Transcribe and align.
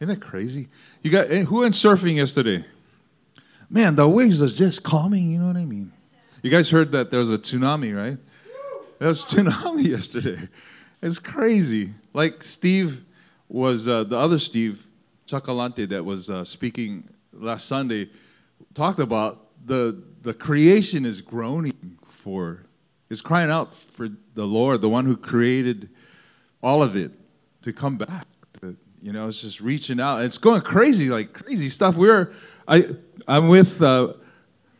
Isn't 0.00 0.14
that 0.14 0.24
crazy? 0.24 0.68
You 1.02 1.10
got 1.10 1.30
eh, 1.30 1.44
who 1.44 1.60
went 1.60 1.74
surfing 1.74 2.16
yesterday? 2.16 2.64
Man, 3.70 3.96
the 3.96 4.06
waves 4.08 4.42
are 4.42 4.48
just 4.48 4.82
calming. 4.82 5.30
You 5.30 5.38
know 5.38 5.46
what 5.46 5.56
I 5.56 5.64
mean? 5.64 5.92
You 6.42 6.50
guys 6.50 6.70
heard 6.70 6.92
that 6.92 7.10
there 7.10 7.18
was 7.18 7.30
a 7.30 7.38
tsunami, 7.38 7.96
right? 7.96 8.18
There 8.98 9.08
was 9.08 9.24
tsunami 9.24 9.84
yesterday. 9.88 10.48
It's 11.02 11.18
crazy. 11.18 11.94
Like 12.12 12.42
Steve 12.42 13.04
was 13.48 13.88
uh, 13.88 14.04
the 14.04 14.18
other 14.18 14.38
Steve 14.38 14.86
Chacalante 15.26 15.86
that 15.86 16.04
was 16.04 16.30
uh, 16.30 16.44
speaking 16.44 17.08
last 17.32 17.66
Sunday 17.66 18.10
talked 18.74 18.98
about 18.98 19.46
the 19.64 20.02
the 20.22 20.34
creation 20.34 21.04
is 21.04 21.20
groaning 21.20 21.98
for 22.04 22.64
is 23.08 23.20
crying 23.20 23.50
out 23.50 23.74
for 23.74 24.08
the 24.34 24.46
Lord, 24.46 24.80
the 24.80 24.88
one 24.88 25.06
who 25.06 25.16
created 25.16 25.88
all 26.62 26.82
of 26.82 26.96
it, 26.96 27.12
to 27.62 27.72
come 27.72 27.96
back. 27.96 28.26
You 29.06 29.12
know, 29.12 29.28
it's 29.28 29.40
just 29.40 29.60
reaching 29.60 30.00
out. 30.00 30.24
It's 30.24 30.36
going 30.36 30.62
crazy, 30.62 31.10
like 31.10 31.32
crazy 31.32 31.68
stuff. 31.68 31.94
We're 31.94 32.32
I 32.66 32.88
I'm 33.28 33.46
with 33.46 33.80
uh, 33.80 34.14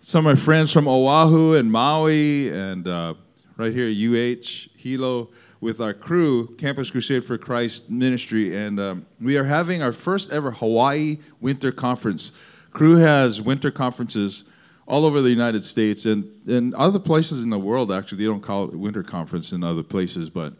some 0.01 0.27
of 0.27 0.37
my 0.37 0.43
friends 0.45 0.73
from 0.73 0.89
Oahu 0.89 1.55
and 1.55 1.71
Maui 1.71 2.48
and 2.48 2.89
uh, 2.89 3.15
right 3.57 3.73
here 3.73 3.87
UH 3.87 4.69
Hilo 4.77 5.29
with 5.61 5.81
our 5.81 5.95
crew, 5.95 6.57
Campus 6.57 6.91
Crusade 6.91 7.25
for 7.25 7.39
Christ 7.39 7.89
Ministry, 7.89 8.57
and 8.57 8.81
um, 8.81 9.07
we 9.20 9.37
are 9.37 9.45
having 9.45 9.81
our 9.81 9.93
first 9.93 10.33
ever 10.33 10.51
Hawaii 10.51 11.19
Winter 11.41 11.70
Conference. 11.70 12.33
Crew 12.73 12.97
has 12.97 13.41
winter 13.41 13.70
conferences 13.70 14.43
all 14.89 15.05
over 15.05 15.23
the 15.23 15.31
United 15.31 15.65
States 15.65 16.05
and, 16.05 16.29
and 16.48 16.75
other 16.75 16.98
places 16.98 17.45
in 17.45 17.51
the 17.51 17.61
world, 17.61 17.93
actually. 17.93 18.19
They 18.19 18.25
don't 18.25 18.43
call 18.43 18.65
it 18.65 18.75
winter 18.75 19.05
conference 19.05 19.53
in 19.53 19.62
other 19.62 19.84
places, 19.84 20.31
but 20.31 20.55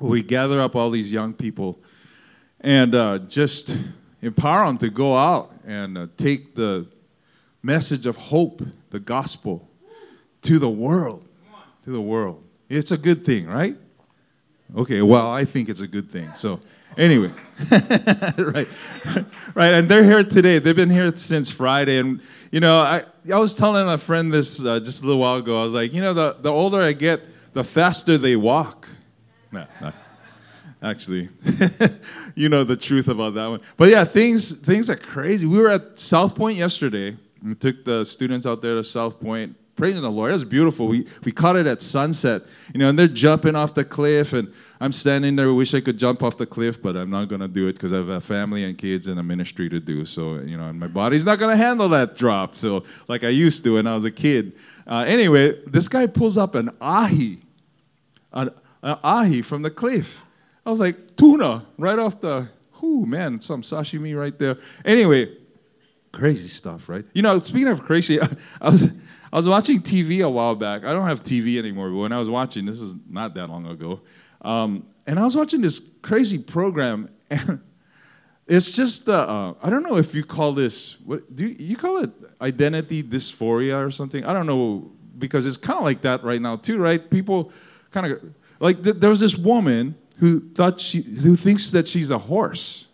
we 0.00 0.20
gather 0.20 0.60
up 0.60 0.74
all 0.74 0.90
these 0.90 1.12
young 1.12 1.32
people 1.32 1.78
and 2.60 2.94
uh, 2.94 3.18
just 3.18 3.76
empower 4.22 4.66
them 4.66 4.78
to 4.78 4.90
go 4.90 5.16
out 5.16 5.52
and 5.66 5.96
uh, 5.96 6.06
take 6.16 6.54
the 6.54 6.86
message 7.62 8.06
of 8.06 8.16
hope, 8.16 8.62
the 8.90 8.98
gospel, 8.98 9.68
to 10.42 10.58
the 10.58 10.68
world. 10.68 11.28
To 11.84 11.90
the 11.90 12.00
world. 12.00 12.44
It's 12.68 12.90
a 12.90 12.98
good 12.98 13.24
thing, 13.24 13.46
right? 13.46 13.76
Okay, 14.76 15.00
well, 15.00 15.30
I 15.30 15.44
think 15.44 15.68
it's 15.68 15.80
a 15.80 15.86
good 15.86 16.10
thing. 16.10 16.30
So, 16.36 16.60
anyway, 16.98 17.32
right, 17.70 18.68
right, 19.54 19.72
and 19.72 19.88
they're 19.88 20.04
here 20.04 20.22
today. 20.22 20.58
They've 20.58 20.76
been 20.76 20.90
here 20.90 21.14
since 21.16 21.50
Friday, 21.50 21.98
and 21.98 22.20
you 22.50 22.60
know, 22.60 22.78
I 22.78 23.04
I 23.32 23.38
was 23.38 23.54
telling 23.54 23.88
a 23.88 23.96
friend 23.96 24.30
this 24.30 24.62
uh, 24.62 24.78
just 24.80 25.02
a 25.02 25.06
little 25.06 25.20
while 25.20 25.36
ago. 25.36 25.62
I 25.62 25.64
was 25.64 25.72
like, 25.72 25.94
you 25.94 26.02
know, 26.02 26.12
the 26.12 26.36
the 26.38 26.50
older 26.50 26.82
I 26.82 26.92
get, 26.92 27.22
the 27.54 27.64
faster 27.64 28.18
they 28.18 28.36
walk. 28.36 28.86
No, 29.50 29.66
no. 29.80 29.92
Actually, 30.80 31.28
you 32.36 32.48
know 32.48 32.62
the 32.62 32.76
truth 32.76 33.08
about 33.08 33.34
that 33.34 33.46
one. 33.46 33.60
But 33.76 33.90
yeah, 33.90 34.04
things 34.04 34.56
things 34.56 34.88
are 34.88 34.96
crazy. 34.96 35.44
We 35.44 35.58
were 35.58 35.70
at 35.70 35.98
South 35.98 36.36
Point 36.36 36.56
yesterday. 36.56 37.16
We 37.42 37.54
took 37.54 37.84
the 37.84 38.04
students 38.04 38.46
out 38.46 38.62
there 38.62 38.74
to 38.74 38.84
South 38.84 39.20
Point 39.20 39.56
praising 39.78 40.02
the 40.02 40.10
Lord. 40.10 40.30
It 40.30 40.34
was 40.34 40.44
beautiful. 40.44 40.88
We, 40.88 41.06
we 41.24 41.30
caught 41.30 41.54
it 41.54 41.66
at 41.66 41.80
sunset, 41.80 42.42
you 42.74 42.80
know, 42.80 42.88
and 42.88 42.98
they're 42.98 43.06
jumping 43.06 43.54
off 43.54 43.74
the 43.74 43.84
cliff, 43.84 44.32
and 44.32 44.52
I'm 44.80 44.92
standing 44.92 45.36
there. 45.36 45.48
I 45.48 45.52
Wish 45.52 45.72
I 45.72 45.80
could 45.80 45.98
jump 45.98 46.22
off 46.22 46.36
the 46.36 46.46
cliff, 46.46 46.82
but 46.82 46.96
I'm 46.96 47.10
not 47.10 47.28
going 47.28 47.40
to 47.40 47.48
do 47.48 47.68
it 47.68 47.74
because 47.74 47.92
I 47.92 47.96
have 47.96 48.08
a 48.08 48.20
family 48.20 48.64
and 48.64 48.76
kids 48.76 49.06
and 49.06 49.18
a 49.18 49.22
ministry 49.22 49.68
to 49.70 49.80
do. 49.80 50.04
So, 50.04 50.40
you 50.40 50.58
know, 50.58 50.68
and 50.68 50.78
my 50.78 50.88
body's 50.88 51.24
not 51.24 51.38
going 51.38 51.56
to 51.56 51.56
handle 51.56 51.88
that 51.90 52.16
drop. 52.16 52.56
So, 52.56 52.84
like 53.06 53.22
I 53.22 53.28
used 53.28 53.62
to 53.64 53.74
when 53.74 53.86
I 53.86 53.94
was 53.94 54.04
a 54.04 54.10
kid. 54.10 54.52
Uh, 54.86 55.04
anyway, 55.06 55.60
this 55.66 55.88
guy 55.88 56.06
pulls 56.08 56.36
up 56.36 56.56
an 56.56 56.70
ahi, 56.80 57.38
an, 58.32 58.50
an 58.82 58.98
ahi 59.04 59.42
from 59.42 59.62
the 59.62 59.70
cliff. 59.70 60.24
I 60.68 60.70
was 60.70 60.80
like, 60.80 61.16
tuna, 61.16 61.64
right 61.78 61.98
off 61.98 62.20
the, 62.20 62.46
whoo, 62.78 63.06
man, 63.06 63.40
some 63.40 63.62
sashimi 63.62 64.14
right 64.14 64.38
there. 64.38 64.58
Anyway, 64.84 65.34
crazy 66.12 66.46
stuff, 66.46 66.90
right? 66.90 67.06
You 67.14 67.22
know, 67.22 67.38
speaking 67.38 67.68
of 67.68 67.82
crazy, 67.82 68.20
I 68.60 68.68
was 68.68 68.92
I 69.32 69.36
was 69.36 69.48
watching 69.48 69.80
TV 69.80 70.22
a 70.22 70.28
while 70.28 70.54
back. 70.54 70.84
I 70.84 70.92
don't 70.92 71.06
have 71.06 71.24
TV 71.24 71.58
anymore, 71.58 71.88
but 71.88 71.96
when 71.96 72.12
I 72.12 72.18
was 72.18 72.28
watching, 72.28 72.66
this 72.66 72.82
is 72.82 72.94
not 73.08 73.32
that 73.32 73.48
long 73.48 73.66
ago, 73.66 74.02
um, 74.42 74.84
and 75.06 75.18
I 75.18 75.24
was 75.24 75.34
watching 75.34 75.62
this 75.62 75.80
crazy 76.02 76.36
program, 76.36 77.08
and 77.30 77.62
it's 78.46 78.70
just 78.70 79.08
uh, 79.08 79.12
uh, 79.12 79.54
I 79.62 79.70
don't 79.70 79.84
know 79.84 79.96
if 79.96 80.14
you 80.14 80.22
call 80.22 80.52
this 80.52 81.00
what 81.00 81.34
do 81.34 81.46
you, 81.46 81.56
you 81.58 81.76
call 81.76 82.04
it 82.04 82.10
identity 82.42 83.02
dysphoria 83.02 83.82
or 83.82 83.90
something? 83.90 84.22
I 84.22 84.34
don't 84.34 84.44
know 84.44 84.90
because 85.16 85.46
it's 85.46 85.56
kind 85.56 85.78
of 85.78 85.86
like 85.86 86.02
that 86.02 86.22
right 86.24 86.42
now 86.42 86.56
too, 86.56 86.76
right? 86.76 87.08
People 87.08 87.52
kind 87.90 88.12
of 88.12 88.34
like 88.60 88.82
th- 88.82 88.96
there 88.96 89.08
was 89.08 89.20
this 89.20 89.34
woman 89.34 89.94
who 90.18 90.40
thought 90.50 90.80
she 90.80 91.02
who 91.02 91.36
thinks 91.36 91.70
that 91.72 91.88
she's 91.88 92.10
a 92.10 92.18
horse. 92.18 92.86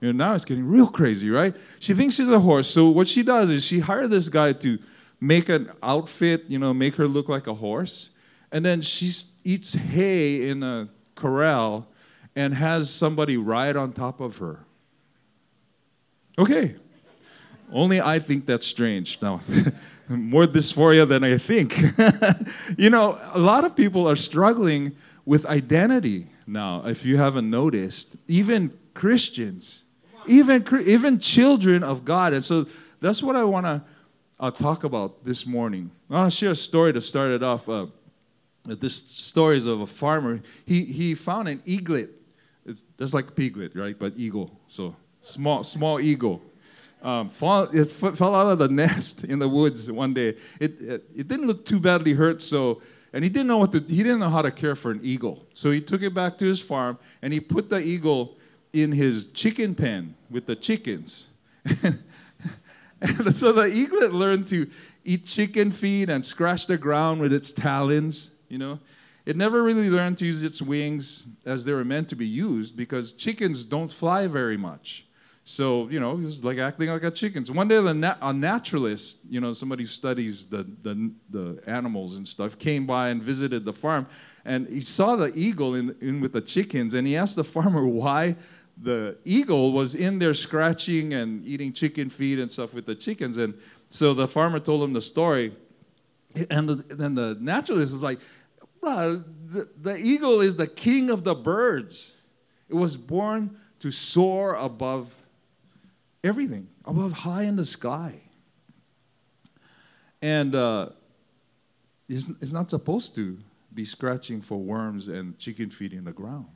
You 0.00 0.12
know, 0.12 0.26
now 0.26 0.34
it's 0.34 0.44
getting 0.44 0.66
real 0.66 0.86
crazy, 0.86 1.28
right? 1.30 1.56
She 1.80 1.94
thinks 1.94 2.14
she's 2.14 2.28
a 2.28 2.38
horse. 2.38 2.68
So 2.68 2.88
what 2.88 3.08
she 3.08 3.22
does 3.22 3.50
is 3.50 3.64
she 3.64 3.80
hired 3.80 4.10
this 4.10 4.28
guy 4.28 4.52
to 4.54 4.78
make 5.20 5.48
an 5.48 5.70
outfit, 5.82 6.44
you 6.46 6.58
know, 6.58 6.72
make 6.72 6.94
her 6.96 7.08
look 7.08 7.28
like 7.28 7.46
a 7.46 7.54
horse. 7.54 8.10
And 8.52 8.64
then 8.64 8.80
she 8.80 9.10
eats 9.44 9.74
hay 9.74 10.48
in 10.48 10.62
a 10.62 10.88
corral 11.16 11.88
and 12.36 12.54
has 12.54 12.88
somebody 12.90 13.36
ride 13.36 13.76
on 13.76 13.92
top 13.92 14.20
of 14.20 14.38
her. 14.38 14.60
Okay. 16.38 16.76
Only 17.72 18.00
I 18.00 18.20
think 18.20 18.46
that's 18.46 18.66
strange. 18.66 19.20
Now, 19.20 19.40
more 20.08 20.46
dysphoria 20.46 21.06
than 21.06 21.24
I 21.24 21.36
think. 21.36 21.76
you 22.78 22.88
know, 22.88 23.18
a 23.32 23.38
lot 23.38 23.64
of 23.64 23.74
people 23.74 24.08
are 24.08 24.16
struggling 24.16 24.96
with 25.28 25.44
identity 25.44 26.26
now, 26.46 26.86
if 26.86 27.04
you 27.04 27.18
haven't 27.18 27.50
noticed. 27.50 28.16
Even 28.28 28.72
Christians, 28.94 29.84
even, 30.26 30.66
even 30.86 31.18
children 31.18 31.82
of 31.82 32.02
God. 32.06 32.32
And 32.32 32.42
so 32.42 32.66
that's 32.98 33.22
what 33.22 33.36
I 33.36 33.44
want 33.44 33.66
to 33.66 33.82
uh, 34.40 34.50
talk 34.50 34.84
about 34.84 35.24
this 35.24 35.44
morning. 35.46 35.90
I 36.08 36.14
want 36.14 36.32
to 36.32 36.36
share 36.36 36.52
a 36.52 36.56
story 36.56 36.94
to 36.94 37.02
start 37.02 37.30
it 37.32 37.42
off. 37.42 37.68
Uh, 37.68 37.88
this 38.64 38.96
story 38.96 39.58
is 39.58 39.66
of 39.66 39.82
a 39.82 39.86
farmer. 39.86 40.40
He, 40.64 40.86
he 40.86 41.14
found 41.14 41.46
an 41.46 41.62
eaglet. 41.66 42.08
It's 42.64 42.82
just 42.98 43.12
like 43.12 43.28
a 43.28 43.32
piglet, 43.32 43.76
right? 43.76 43.98
But 43.98 44.14
eagle. 44.16 44.58
So 44.66 44.96
small, 45.20 45.62
small 45.62 46.00
eagle. 46.00 46.40
Um, 47.02 47.28
fall, 47.28 47.64
it 47.64 47.90
f- 48.02 48.16
fell 48.16 48.34
out 48.34 48.46
of 48.46 48.58
the 48.58 48.68
nest 48.70 49.24
in 49.24 49.40
the 49.40 49.48
woods 49.48 49.92
one 49.92 50.14
day. 50.14 50.36
It, 50.58 50.80
it, 50.80 51.04
it 51.14 51.28
didn't 51.28 51.46
look 51.46 51.66
too 51.66 51.80
badly 51.80 52.14
hurt, 52.14 52.40
so 52.40 52.80
and 53.12 53.24
he 53.24 53.30
didn't 53.30 53.46
know 53.46 53.58
what 53.58 53.72
to, 53.72 53.80
he 53.80 54.02
didn't 54.02 54.20
know 54.20 54.30
how 54.30 54.42
to 54.42 54.50
care 54.50 54.74
for 54.74 54.90
an 54.90 55.00
eagle. 55.02 55.46
So 55.54 55.70
he 55.70 55.80
took 55.80 56.02
it 56.02 56.14
back 56.14 56.38
to 56.38 56.44
his 56.44 56.60
farm 56.60 56.98
and 57.22 57.32
he 57.32 57.40
put 57.40 57.68
the 57.68 57.80
eagle 57.80 58.36
in 58.72 58.92
his 58.92 59.26
chicken 59.32 59.74
pen 59.74 60.14
with 60.30 60.46
the 60.46 60.56
chickens. 60.56 61.28
And 63.00 63.32
so 63.32 63.52
the 63.52 63.66
eaglet 63.66 64.12
learned 64.12 64.48
to 64.48 64.68
eat 65.04 65.26
chicken 65.26 65.70
feed 65.70 66.10
and 66.10 66.24
scratch 66.24 66.66
the 66.66 66.76
ground 66.76 67.20
with 67.20 67.32
its 67.32 67.52
talons, 67.52 68.30
you 68.48 68.58
know. 68.58 68.80
It 69.24 69.36
never 69.36 69.62
really 69.62 69.90
learned 69.90 70.18
to 70.18 70.26
use 70.26 70.42
its 70.42 70.62
wings 70.62 71.26
as 71.44 71.64
they 71.64 71.72
were 71.72 71.84
meant 71.84 72.08
to 72.08 72.16
be 72.16 72.26
used 72.26 72.76
because 72.76 73.12
chickens 73.12 73.62
don't 73.64 73.90
fly 73.90 74.26
very 74.26 74.56
much. 74.56 75.06
So, 75.50 75.88
you 75.88 75.98
know, 75.98 76.14
he 76.18 76.26
was 76.26 76.44
like 76.44 76.58
acting 76.58 76.90
like 76.90 77.04
a 77.04 77.10
chicken. 77.10 77.42
So 77.46 77.54
one 77.54 77.68
day, 77.68 77.76
the 77.80 78.18
a 78.20 78.34
naturalist, 78.34 79.20
you 79.30 79.40
know, 79.40 79.54
somebody 79.54 79.84
who 79.84 79.86
studies 79.86 80.44
the, 80.44 80.66
the, 80.82 81.10
the 81.30 81.62
animals 81.66 82.18
and 82.18 82.28
stuff, 82.28 82.58
came 82.58 82.84
by 82.84 83.08
and 83.08 83.22
visited 83.22 83.64
the 83.64 83.72
farm. 83.72 84.06
And 84.44 84.68
he 84.68 84.82
saw 84.82 85.16
the 85.16 85.32
eagle 85.34 85.74
in, 85.74 85.96
in 86.02 86.20
with 86.20 86.34
the 86.34 86.42
chickens. 86.42 86.92
And 86.92 87.06
he 87.06 87.16
asked 87.16 87.34
the 87.34 87.44
farmer 87.44 87.86
why 87.86 88.36
the 88.76 89.16
eagle 89.24 89.72
was 89.72 89.94
in 89.94 90.18
there 90.18 90.34
scratching 90.34 91.14
and 91.14 91.46
eating 91.46 91.72
chicken 91.72 92.10
feed 92.10 92.38
and 92.38 92.52
stuff 92.52 92.74
with 92.74 92.84
the 92.84 92.94
chickens. 92.94 93.38
And 93.38 93.54
so 93.88 94.12
the 94.12 94.28
farmer 94.28 94.60
told 94.60 94.82
him 94.82 94.92
the 94.92 95.00
story. 95.00 95.54
And 96.50 96.68
then 96.68 97.14
the 97.14 97.38
naturalist 97.40 97.94
was 97.94 98.02
like, 98.02 98.18
the, 98.82 99.66
the 99.80 99.96
eagle 99.96 100.42
is 100.42 100.56
the 100.56 100.66
king 100.66 101.08
of 101.08 101.24
the 101.24 101.34
birds. 101.34 102.16
It 102.68 102.74
was 102.74 102.98
born 102.98 103.56
to 103.78 103.90
soar 103.90 104.54
above 104.54 105.14
everything, 106.24 106.68
above 106.84 107.12
high 107.12 107.44
in 107.44 107.56
the 107.56 107.64
sky. 107.64 108.20
And 110.20 110.54
uh, 110.54 110.90
it's, 112.08 112.28
it's 112.40 112.52
not 112.52 112.70
supposed 112.70 113.14
to 113.16 113.38
be 113.72 113.84
scratching 113.84 114.40
for 114.40 114.58
worms 114.58 115.08
and 115.08 115.38
chicken 115.38 115.70
feed 115.70 115.92
in 115.92 116.04
the 116.04 116.12
ground. 116.12 116.46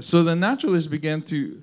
So 0.00 0.22
the 0.22 0.36
naturalists 0.36 0.88
began 0.88 1.22
to 1.22 1.62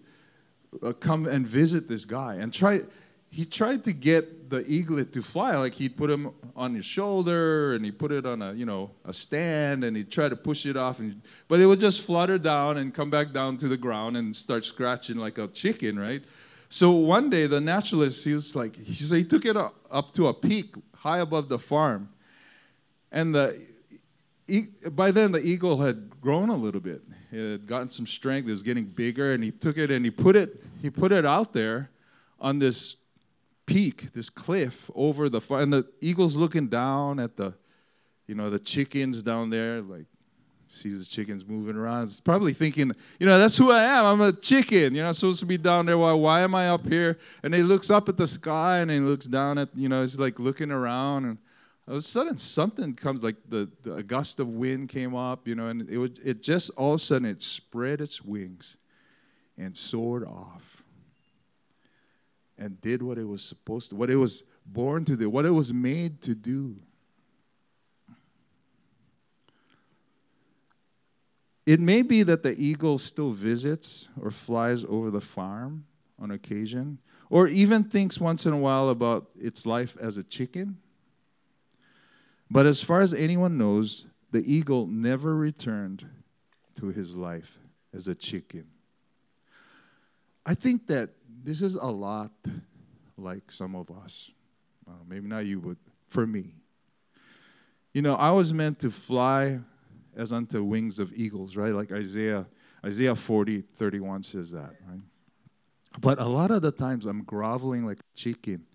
uh, 0.83 0.93
come 0.93 1.25
and 1.27 1.47
visit 1.47 1.87
this 1.87 2.05
guy 2.05 2.35
and 2.35 2.53
try 2.53 2.81
he 3.29 3.43
tried 3.45 3.83
to 3.83 3.91
get 3.91 4.49
the 4.49 4.65
eaglet 4.67 5.11
to 5.13 5.21
fly. 5.21 5.55
Like 5.55 5.73
he'd 5.73 5.97
put 5.97 6.09
him 6.09 6.31
on 6.55 6.73
his 6.73 6.85
shoulder 6.85 7.73
and 7.73 7.83
he 7.83 7.91
put 7.91 8.11
it 8.11 8.25
on 8.25 8.41
a 8.41 8.53
you 8.53 8.65
know 8.65 8.91
a 9.05 9.13
stand 9.13 9.83
and 9.83 9.95
he 9.95 10.03
tried 10.03 10.29
to 10.29 10.35
push 10.35 10.65
it 10.65 10.77
off 10.77 10.99
and, 10.99 11.21
but 11.47 11.59
it 11.59 11.65
would 11.65 11.79
just 11.79 12.05
flutter 12.05 12.37
down 12.37 12.77
and 12.77 12.93
come 12.93 13.09
back 13.09 13.31
down 13.31 13.57
to 13.57 13.67
the 13.67 13.77
ground 13.77 14.17
and 14.17 14.35
start 14.35 14.65
scratching 14.65 15.17
like 15.17 15.37
a 15.37 15.47
chicken 15.47 15.97
right 15.97 16.23
so 16.69 16.91
one 16.91 17.29
day 17.29 17.47
the 17.47 17.61
naturalist 17.61 18.23
he 18.23 18.33
was 18.33 18.55
like 18.55 18.75
he 18.75 18.93
said 18.93 19.17
he 19.17 19.23
took 19.23 19.45
it 19.45 19.55
up 19.55 20.13
to 20.13 20.27
a 20.27 20.33
peak 20.33 20.75
high 20.95 21.19
above 21.19 21.49
the 21.49 21.59
farm 21.59 22.09
and 23.11 23.33
the 23.33 23.59
by 24.91 25.11
then 25.11 25.31
the 25.31 25.39
eagle 25.39 25.81
had 25.81 26.21
grown 26.21 26.49
a 26.49 26.55
little 26.55 26.81
bit 26.81 27.01
it 27.31 27.51
had 27.51 27.67
gotten 27.67 27.89
some 27.89 28.05
strength. 28.05 28.47
It 28.47 28.51
was 28.51 28.63
getting 28.63 28.85
bigger, 28.85 29.33
and 29.33 29.43
he 29.43 29.51
took 29.51 29.77
it 29.77 29.91
and 29.91 30.05
he 30.05 30.11
put 30.11 30.35
it 30.35 30.63
he 30.81 30.89
put 30.89 31.11
it 31.11 31.25
out 31.25 31.53
there 31.53 31.89
on 32.39 32.59
this 32.59 32.95
peak, 33.65 34.13
this 34.13 34.29
cliff 34.29 34.89
over 34.95 35.27
the 35.27 35.41
fire, 35.41 35.63
and 35.63 35.73
the 35.73 35.85
eagle's 35.99 36.35
looking 36.35 36.67
down 36.67 37.19
at 37.19 37.35
the, 37.35 37.53
you 38.27 38.35
know, 38.35 38.49
the 38.49 38.59
chickens 38.59 39.21
down 39.23 39.49
there, 39.49 39.81
like 39.81 40.05
sees 40.69 40.99
the 40.99 41.05
chickens 41.05 41.45
moving 41.45 41.75
around. 41.75 42.19
Probably 42.23 42.53
thinking, 42.53 42.91
you 43.19 43.25
know, 43.25 43.39
that's 43.39 43.57
who 43.57 43.71
I 43.71 43.83
am. 43.83 44.05
I'm 44.05 44.21
a 44.21 44.33
chicken. 44.33 44.95
You're 44.95 45.05
not 45.05 45.15
supposed 45.15 45.39
to 45.39 45.45
be 45.45 45.57
down 45.57 45.85
there. 45.85 45.97
Why, 45.97 46.13
why 46.13 46.41
am 46.41 46.55
I 46.55 46.69
up 46.69 46.85
here? 46.87 47.17
And 47.43 47.53
he 47.53 47.63
looks 47.63 47.89
up 47.89 48.09
at 48.09 48.17
the 48.17 48.27
sky 48.27 48.79
and 48.79 48.91
he 48.91 48.99
looks 48.99 49.25
down 49.25 49.57
at, 49.57 49.69
you 49.75 49.89
know, 49.89 50.01
he's 50.01 50.19
like 50.19 50.39
looking 50.39 50.71
around 50.71 51.25
and 51.25 51.37
all 51.87 51.93
of 51.93 51.99
a 51.99 52.01
sudden 52.01 52.37
something 52.37 52.93
comes 52.95 53.23
like 53.23 53.37
the, 53.47 53.69
the 53.83 53.95
a 53.95 54.03
gust 54.03 54.39
of 54.41 54.49
wind 54.49 54.89
came 54.89 55.15
up, 55.15 55.47
you 55.47 55.55
know, 55.55 55.67
and 55.67 55.89
it 55.89 55.97
would 55.97 56.19
it 56.23 56.43
just 56.43 56.69
all 56.71 56.89
of 56.89 56.95
a 56.95 56.99
sudden 56.99 57.25
it 57.25 57.41
spread 57.41 58.01
its 58.01 58.21
wings 58.21 58.75
and 59.57 59.75
soared 59.75 60.25
off 60.25 60.83
and 62.57 62.81
did 62.81 63.01
what 63.01 63.17
it 63.17 63.23
was 63.25 63.41
supposed 63.41 63.89
to, 63.89 63.95
what 63.95 64.09
it 64.09 64.17
was 64.17 64.43
born 64.65 65.05
to 65.05 65.15
do, 65.15 65.29
what 65.29 65.45
it 65.45 65.51
was 65.51 65.73
made 65.73 66.21
to 66.23 66.35
do. 66.35 66.75
It 71.67 71.81
may 71.81 72.01
be 72.01 72.23
that 72.23 72.43
the 72.43 72.57
eagle 72.57 72.97
still 72.97 73.31
visits 73.31 74.07
or 74.21 74.31
flies 74.31 74.85
over 74.85 75.11
the 75.11 75.19
farm 75.19 75.83
on 76.17 76.31
occasion, 76.31 76.99
or 77.29 77.49
even 77.49 77.83
thinks 77.83 78.21
once 78.21 78.45
in 78.45 78.53
a 78.53 78.57
while 78.57 78.87
about 78.87 79.27
its 79.37 79.65
life 79.65 79.97
as 79.99 80.15
a 80.15 80.23
chicken. 80.23 80.77
But 82.49 82.65
as 82.65 82.81
far 82.81 83.01
as 83.01 83.13
anyone 83.13 83.57
knows, 83.57 84.07
the 84.31 84.49
eagle 84.49 84.87
never 84.87 85.35
returned 85.35 86.05
to 86.75 86.87
his 86.87 87.17
life 87.17 87.59
as 87.93 88.07
a 88.07 88.15
chicken. 88.15 88.67
I 90.45 90.53
think 90.53 90.87
that 90.87 91.09
this 91.43 91.61
is 91.61 91.75
a 91.75 91.87
lot 91.87 92.31
like 93.17 93.51
some 93.51 93.75
of 93.75 93.91
us. 93.91 94.31
Uh, 94.87 94.93
maybe 95.05 95.27
not 95.27 95.45
you, 95.45 95.59
but 95.59 95.77
for 96.07 96.25
me. 96.25 96.53
You 97.93 98.03
know, 98.03 98.15
I 98.15 98.31
was 98.31 98.53
meant 98.53 98.79
to 98.79 98.89
fly 98.89 99.59
as 100.17 100.33
unto 100.33 100.63
wings 100.63 100.99
of 100.99 101.13
eagles, 101.13 101.55
right? 101.55 101.73
Like 101.73 101.91
Isaiah, 101.91 102.45
Isaiah 102.83 103.15
40, 103.15 103.61
31 103.61 104.23
says 104.23 104.51
that, 104.51 104.73
right? 104.89 104.99
But 106.01 106.19
a 106.19 106.25
lot 106.25 106.51
of 106.51 106.61
the 106.61 106.71
times 106.71 107.05
I'm 107.05 107.23
groveling 107.23 107.85
like 107.85 107.99
a 107.99 108.17
chicken 108.17 108.65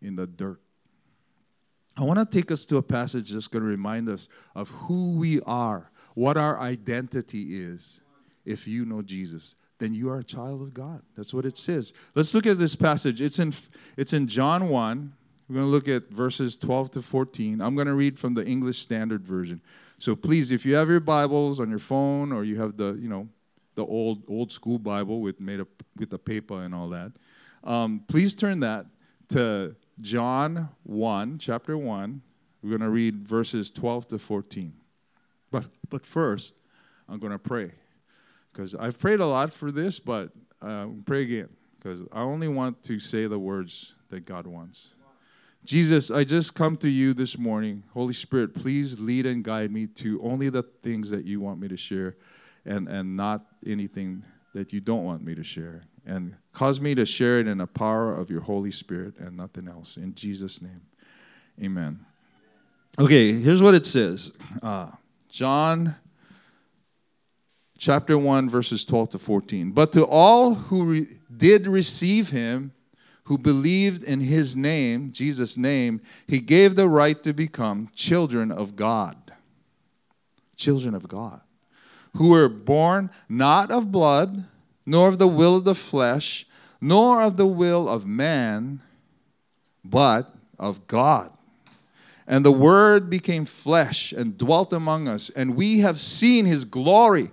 in 0.00 0.16
the 0.16 0.26
dirt. 0.26 0.60
I 1.96 2.02
want 2.02 2.18
to 2.18 2.24
take 2.24 2.50
us 2.50 2.64
to 2.66 2.78
a 2.78 2.82
passage 2.82 3.30
that's 3.30 3.48
going 3.48 3.62
to 3.62 3.68
remind 3.68 4.08
us 4.08 4.28
of 4.54 4.70
who 4.70 5.16
we 5.16 5.40
are, 5.42 5.90
what 6.14 6.36
our 6.36 6.58
identity 6.58 7.60
is 7.62 8.00
if 8.44 8.66
you 8.66 8.84
know 8.84 9.02
Jesus. 9.02 9.56
Then 9.78 9.92
you 9.94 10.10
are 10.10 10.18
a 10.18 10.24
child 10.24 10.62
of 10.62 10.72
God. 10.72 11.02
That's 11.16 11.34
what 11.34 11.44
it 11.44 11.58
says. 11.58 11.92
Let's 12.14 12.34
look 12.34 12.46
at 12.46 12.58
this 12.58 12.76
passage. 12.76 13.20
It's 13.20 13.38
in, 13.38 13.52
it's 13.96 14.12
in 14.12 14.28
John 14.28 14.68
1. 14.68 15.12
We're 15.48 15.54
going 15.54 15.66
to 15.66 15.70
look 15.70 15.88
at 15.88 16.10
verses 16.10 16.56
12 16.56 16.92
to 16.92 17.02
14. 17.02 17.60
I'm 17.60 17.74
going 17.74 17.86
to 17.86 17.94
read 17.94 18.18
from 18.18 18.34
the 18.34 18.44
English 18.44 18.78
Standard 18.78 19.24
Version. 19.24 19.60
So 20.00 20.16
please, 20.16 20.50
if 20.50 20.64
you 20.64 20.76
have 20.76 20.88
your 20.88 20.98
Bibles 20.98 21.60
on 21.60 21.68
your 21.68 21.78
phone 21.78 22.32
or 22.32 22.42
you 22.42 22.58
have 22.58 22.78
the, 22.78 22.94
you 22.94 23.06
know, 23.06 23.28
the 23.74 23.84
old 23.84 24.22
old 24.28 24.50
school 24.50 24.78
Bible 24.78 25.20
with 25.20 25.38
made 25.38 25.60
up 25.60 25.68
with 25.98 26.08
the 26.08 26.18
paper 26.18 26.62
and 26.62 26.74
all 26.74 26.88
that, 26.88 27.12
um, 27.64 28.02
please 28.08 28.34
turn 28.34 28.60
that 28.60 28.86
to 29.28 29.76
John 30.00 30.70
1, 30.84 31.36
chapter 31.36 31.76
1. 31.76 32.22
We're 32.62 32.70
going 32.70 32.80
to 32.80 32.88
read 32.88 33.22
verses 33.22 33.70
12 33.70 34.08
to 34.08 34.18
14. 34.18 34.72
But, 35.50 35.66
but 35.90 36.06
first, 36.06 36.54
I'm 37.06 37.18
going 37.18 37.32
to 37.32 37.38
pray. 37.38 37.72
Because 38.50 38.74
I've 38.74 38.98
prayed 38.98 39.20
a 39.20 39.26
lot 39.26 39.52
for 39.52 39.70
this, 39.70 40.00
but 40.00 40.30
uh, 40.62 40.86
pray 41.04 41.22
again. 41.22 41.50
Because 41.78 42.00
I 42.10 42.22
only 42.22 42.48
want 42.48 42.82
to 42.84 42.98
say 42.98 43.26
the 43.26 43.38
words 43.38 43.94
that 44.08 44.24
God 44.24 44.46
wants. 44.46 44.94
Jesus, 45.64 46.10
I 46.10 46.24
just 46.24 46.54
come 46.54 46.76
to 46.78 46.88
you 46.88 47.12
this 47.12 47.36
morning. 47.36 47.82
Holy 47.92 48.14
Spirit, 48.14 48.54
please 48.54 48.98
lead 48.98 49.26
and 49.26 49.44
guide 49.44 49.70
me 49.70 49.86
to 49.86 50.20
only 50.22 50.48
the 50.48 50.62
things 50.62 51.10
that 51.10 51.24
you 51.26 51.40
want 51.40 51.60
me 51.60 51.68
to 51.68 51.76
share 51.76 52.16
and, 52.64 52.88
and 52.88 53.16
not 53.16 53.44
anything 53.66 54.24
that 54.54 54.72
you 54.72 54.80
don't 54.80 55.04
want 55.04 55.22
me 55.22 55.34
to 55.34 55.44
share. 55.44 55.82
And 56.06 56.34
cause 56.52 56.80
me 56.80 56.94
to 56.94 57.04
share 57.04 57.40
it 57.40 57.46
in 57.46 57.58
the 57.58 57.66
power 57.66 58.14
of 58.14 58.30
your 58.30 58.40
Holy 58.40 58.70
Spirit 58.70 59.18
and 59.18 59.36
nothing 59.36 59.68
else. 59.68 59.96
In 59.96 60.14
Jesus' 60.14 60.62
name, 60.62 60.80
amen. 61.62 62.00
Okay, 62.98 63.32
here's 63.34 63.62
what 63.62 63.74
it 63.74 63.86
says 63.86 64.32
uh, 64.62 64.88
John 65.28 65.94
chapter 67.78 68.18
1, 68.18 68.48
verses 68.48 68.84
12 68.84 69.10
to 69.10 69.18
14. 69.18 69.72
But 69.72 69.92
to 69.92 70.04
all 70.04 70.54
who 70.54 70.84
re- 70.84 71.06
did 71.34 71.66
receive 71.66 72.30
him, 72.30 72.72
who 73.24 73.38
believed 73.38 74.02
in 74.02 74.20
his 74.20 74.56
name, 74.56 75.12
Jesus' 75.12 75.56
name, 75.56 76.00
he 76.26 76.40
gave 76.40 76.74
the 76.74 76.88
right 76.88 77.22
to 77.22 77.32
become 77.32 77.88
children 77.94 78.50
of 78.50 78.76
God. 78.76 79.32
Children 80.56 80.94
of 80.94 81.08
God. 81.08 81.40
Who 82.16 82.30
were 82.30 82.48
born 82.48 83.10
not 83.28 83.70
of 83.70 83.92
blood, 83.92 84.44
nor 84.84 85.08
of 85.08 85.18
the 85.18 85.28
will 85.28 85.56
of 85.56 85.64
the 85.64 85.74
flesh, 85.74 86.46
nor 86.80 87.22
of 87.22 87.36
the 87.36 87.46
will 87.46 87.88
of 87.88 88.06
man, 88.06 88.80
but 89.84 90.34
of 90.58 90.86
God. 90.86 91.30
And 92.26 92.44
the 92.44 92.52
Word 92.52 93.10
became 93.10 93.44
flesh 93.44 94.12
and 94.12 94.36
dwelt 94.38 94.72
among 94.72 95.08
us, 95.08 95.30
and 95.30 95.56
we 95.56 95.80
have 95.80 96.00
seen 96.00 96.46
his 96.46 96.64
glory 96.64 97.30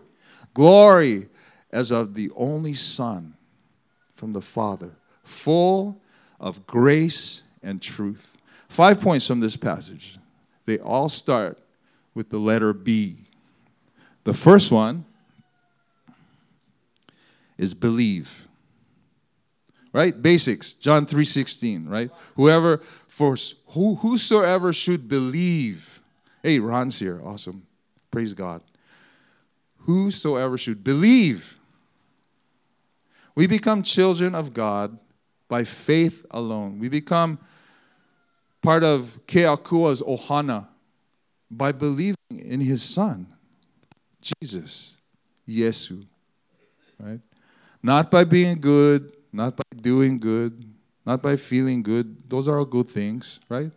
glory 0.58 1.28
as 1.72 1.92
of 1.92 2.16
the 2.16 2.32
only 2.36 2.74
Son 2.74 3.36
from 4.16 4.34
the 4.34 4.42
Father 4.42 4.96
full 5.28 6.02
of 6.40 6.66
grace 6.66 7.44
and 7.62 7.82
truth. 7.82 8.38
Five 8.68 9.02
points 9.02 9.28
from 9.28 9.40
this 9.40 9.58
passage. 9.58 10.20
They 10.66 10.80
all 10.80 11.10
start 11.10 11.60
with 12.14 12.30
the 12.30 12.38
letter 12.38 12.74
B. 12.74 13.18
The 14.24 14.34
first 14.34 14.72
one 14.72 15.06
is 17.58 17.74
believe. 17.74 18.48
Right? 19.94 20.22
Basics. 20.22 20.74
John 20.74 21.06
3:16, 21.06 21.88
right? 21.88 22.12
Whoever 22.36 22.82
for 23.08 23.38
who, 23.68 23.96
whosoever 23.96 24.74
should 24.74 25.08
believe. 25.08 26.02
Hey, 26.44 26.60
Ron's 26.60 27.00
here. 27.00 27.22
Awesome. 27.24 27.66
Praise 28.12 28.34
God. 28.34 28.64
Whosoever 29.80 30.58
should 30.58 30.84
believe. 30.84 31.58
We 33.34 33.48
become 33.48 33.82
children 33.82 34.36
of 34.36 34.54
God 34.54 35.00
by 35.48 35.64
faith 35.64 36.26
alone. 36.32 36.80
We 36.80 36.90
become 36.90 37.40
part 38.62 38.84
of 38.84 39.20
Keakua's 39.28 40.02
Ohana 40.02 40.68
by 41.50 41.72
believing 41.72 42.16
in 42.30 42.60
his 42.60 42.84
son, 42.84 43.28
Jesus, 44.22 44.98
Yesu. 45.48 46.06
Right? 47.00 47.22
Not 47.82 48.12
by 48.12 48.24
being 48.24 48.60
good, 48.60 49.14
not 49.32 49.56
by 49.56 49.64
doing 49.80 50.18
good, 50.18 50.74
not 51.06 51.22
by 51.22 51.36
feeling 51.36 51.84
good. 51.84 52.30
Those 52.30 52.48
are 52.48 52.58
all 52.58 52.66
good 52.66 52.90
things, 52.90 53.40
right? 53.48 53.72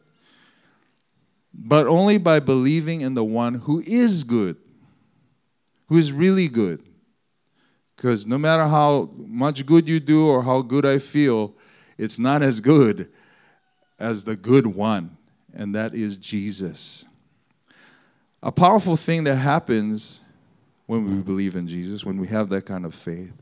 But 1.54 1.86
only 1.86 2.18
by 2.18 2.40
believing 2.40 3.02
in 3.02 3.14
the 3.14 3.24
one 3.24 3.54
who 3.54 3.82
is 3.86 4.24
good, 4.24 4.56
who 5.88 5.98
is 5.98 6.12
really 6.12 6.48
good. 6.48 6.82
Because 7.96 8.26
no 8.26 8.38
matter 8.38 8.66
how 8.66 9.10
much 9.16 9.66
good 9.66 9.88
you 9.88 10.00
do 10.00 10.26
or 10.26 10.42
how 10.42 10.62
good 10.62 10.86
I 10.86 10.98
feel, 10.98 11.54
it's 12.00 12.18
not 12.18 12.42
as 12.42 12.60
good 12.60 13.10
as 13.98 14.24
the 14.24 14.34
good 14.34 14.66
one, 14.66 15.18
and 15.52 15.74
that 15.74 15.94
is 15.94 16.16
Jesus. 16.16 17.04
A 18.42 18.50
powerful 18.50 18.96
thing 18.96 19.24
that 19.24 19.36
happens 19.36 20.20
when 20.86 21.04
we 21.04 21.22
believe 21.22 21.56
in 21.56 21.68
Jesus, 21.68 22.02
when 22.02 22.18
we 22.18 22.26
have 22.28 22.48
that 22.48 22.64
kind 22.64 22.86
of 22.86 22.94
faith, 22.94 23.34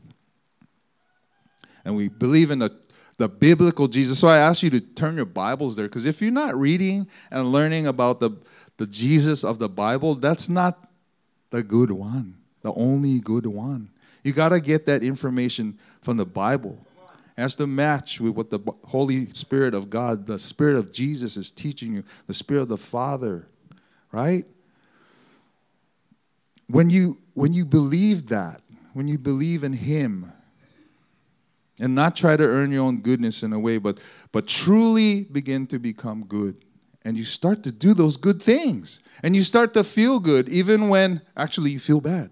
and 1.85 1.95
we 1.95 2.09
believe 2.09 2.51
in 2.51 2.59
the, 2.59 2.77
the 3.17 3.29
biblical 3.29 3.87
Jesus. 3.87 4.19
So 4.19 4.27
I 4.27 4.37
ask 4.37 4.61
you 4.61 4.69
to 4.71 4.81
turn 4.81 5.15
your 5.15 5.25
Bibles 5.25 5.77
there, 5.77 5.87
because 5.87 6.05
if 6.05 6.21
you're 6.21 6.29
not 6.29 6.53
reading 6.59 7.07
and 7.31 7.53
learning 7.53 7.87
about 7.87 8.19
the, 8.19 8.31
the 8.75 8.85
Jesus 8.85 9.45
of 9.45 9.57
the 9.57 9.69
Bible, 9.69 10.15
that's 10.15 10.49
not 10.49 10.89
the 11.49 11.63
good 11.63 11.91
one, 11.91 12.35
the 12.61 12.73
only 12.73 13.19
good 13.19 13.45
one. 13.45 13.89
You 14.21 14.33
got 14.33 14.49
to 14.49 14.59
get 14.59 14.85
that 14.87 15.01
information 15.01 15.79
from 16.01 16.17
the 16.17 16.25
Bible 16.25 16.85
has 17.39 17.55
to 17.55 17.67
match 17.67 18.19
with 18.19 18.33
what 18.33 18.49
the 18.49 18.59
Holy 18.85 19.27
Spirit 19.27 19.73
of 19.73 19.89
God, 19.89 20.27
the 20.27 20.39
Spirit 20.39 20.75
of 20.75 20.91
Jesus 20.91 21.37
is 21.37 21.51
teaching 21.51 21.93
you, 21.93 22.03
the 22.27 22.33
Spirit 22.33 22.63
of 22.63 22.67
the 22.69 22.77
Father, 22.77 23.47
right? 24.11 24.45
When 26.67 26.89
you 26.89 27.19
when 27.33 27.53
you 27.53 27.65
believe 27.65 28.27
that, 28.27 28.61
when 28.93 29.07
you 29.07 29.17
believe 29.17 29.63
in 29.63 29.73
Him, 29.73 30.31
and 31.79 31.95
not 31.95 32.15
try 32.15 32.35
to 32.35 32.43
earn 32.43 32.71
your 32.71 32.83
own 32.83 33.01
goodness 33.01 33.41
in 33.41 33.53
a 33.53 33.59
way, 33.59 33.77
but 33.77 33.99
but 34.31 34.47
truly 34.47 35.23
begin 35.23 35.65
to 35.67 35.79
become 35.79 36.25
good. 36.25 36.63
And 37.05 37.17
you 37.17 37.23
start 37.23 37.63
to 37.63 37.71
do 37.71 37.93
those 37.93 38.17
good 38.17 38.41
things. 38.41 38.99
And 39.23 39.35
you 39.35 39.43
start 39.43 39.73
to 39.73 39.83
feel 39.83 40.19
good 40.19 40.49
even 40.49 40.89
when 40.89 41.21
actually 41.35 41.71
you 41.71 41.79
feel 41.79 42.01
bad. 42.01 42.31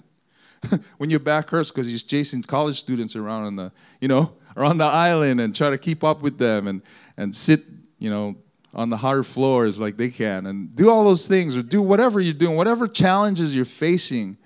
when 0.98 1.10
your 1.10 1.20
back 1.20 1.50
hurts 1.50 1.72
because 1.72 1.90
you're 1.90 2.00
chasing 2.00 2.44
college 2.44 2.80
students 2.80 3.16
around 3.16 3.46
on 3.46 3.56
the, 3.56 3.72
you 4.02 4.08
know, 4.08 4.34
around 4.58 4.80
the 4.80 4.86
island 4.86 5.40
and 5.40 5.56
try 5.56 5.70
to 5.70 5.78
keep 5.78 6.04
up 6.04 6.22
with 6.22 6.38
them 6.38 6.68
and, 6.68 6.82
and 7.16 7.36
sit, 7.36 7.64
you 8.00 8.10
know, 8.10 8.36
on 8.74 8.90
the 8.90 8.98
hard 8.98 9.26
floors 9.26 9.80
like 9.80 9.98
they 9.98 10.10
can 10.10 10.46
and 10.46 10.76
do 10.76 10.90
all 10.90 11.04
those 11.04 11.28
things 11.28 11.56
or 11.56 11.62
do 11.62 11.82
whatever 11.82 12.20
you're 12.20 12.34
doing, 12.34 12.58
whatever 12.58 12.88
challenges 12.88 13.56
you're 13.56 13.66
facing, 13.66 14.38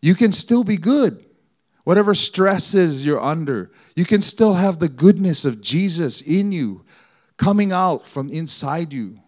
you 0.00 0.14
can 0.14 0.30
still 0.30 0.62
be 0.62 0.76
good. 0.76 1.24
Whatever 1.84 2.14
stresses 2.14 3.06
you're 3.06 3.20
under, 3.20 3.70
you 3.96 4.04
can 4.04 4.20
still 4.20 4.54
have 4.54 4.78
the 4.78 4.90
goodness 4.90 5.46
of 5.46 5.62
Jesus 5.62 6.20
in 6.20 6.52
you, 6.52 6.84
coming 7.38 7.72
out 7.72 8.06
from 8.06 8.28
inside 8.28 8.92
you. 8.92 9.20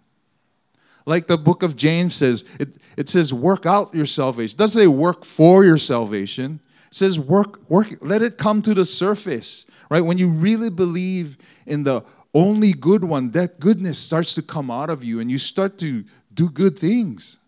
Like 1.07 1.27
the 1.27 1.39
book 1.39 1.63
of 1.63 1.75
James 1.75 2.15
says, 2.15 2.45
it, 2.59 2.77
it 2.99 3.09
says, 3.09 3.33
work 3.33 3.65
out 3.65 3.95
your 3.95 4.05
salvation. 4.05 4.55
It 4.57 4.59
doesn't 4.59 4.83
say 4.83 4.87
work 4.87 5.25
for 5.25 5.65
your 5.65 5.79
salvation. 5.79 6.61
Says 6.91 7.19
work, 7.19 7.61
work, 7.71 7.95
let 8.01 8.21
it 8.21 8.37
come 8.37 8.63
to 8.63 8.75
the 8.75 8.85
surface. 8.85 9.67
Right? 9.89 10.01
When 10.01 10.19
you 10.19 10.29
really 10.29 10.71
believe 10.71 11.39
in 11.67 11.85
the 11.85 12.03
only 12.35 12.73
good 12.73 13.05
one, 13.05 13.31
that 13.33 13.61
goodness 13.61 13.99
starts 13.99 14.35
to 14.35 14.43
come 14.43 14.71
out 14.71 14.91
of 14.91 15.05
you 15.05 15.21
and 15.21 15.31
you 15.31 15.39
start 15.39 15.79
to 15.79 16.05
do 16.33 16.49
good 16.49 16.79
things. 16.79 17.39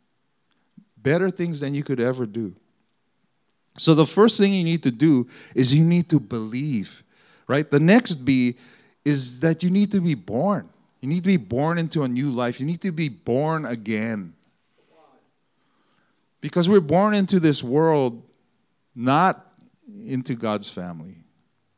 Better 0.97 1.31
things 1.31 1.61
than 1.61 1.75
you 1.75 1.83
could 1.83 2.01
ever 2.01 2.27
do. 2.27 2.55
So 3.79 3.95
the 3.95 4.07
first 4.07 4.39
thing 4.39 4.55
you 4.55 4.65
need 4.65 4.83
to 4.85 4.91
do 4.91 5.29
is 5.55 5.75
you 5.75 5.85
need 5.85 6.09
to 6.11 6.21
believe. 6.21 7.03
Right? 7.49 7.69
The 7.69 7.81
next 7.81 8.15
B 8.25 8.57
is 9.05 9.41
that 9.41 9.63
you 9.63 9.71
need 9.71 9.91
to 9.93 10.01
be 10.01 10.15
born. 10.15 10.69
You 11.01 11.09
need 11.09 11.25
to 11.25 11.29
be 11.29 11.37
born 11.37 11.79
into 11.79 12.05
a 12.05 12.09
new 12.09 12.31
life. 12.31 12.61
You 12.61 12.67
need 12.67 12.81
to 12.83 12.93
be 12.93 13.09
born 13.09 13.65
again. 13.65 14.35
Because 16.41 16.69
we're 16.69 16.81
born 16.81 17.15
into 17.15 17.41
this 17.41 17.63
world, 17.63 18.23
not 18.95 19.47
into 20.07 20.35
God's 20.35 20.71
family. 20.71 21.17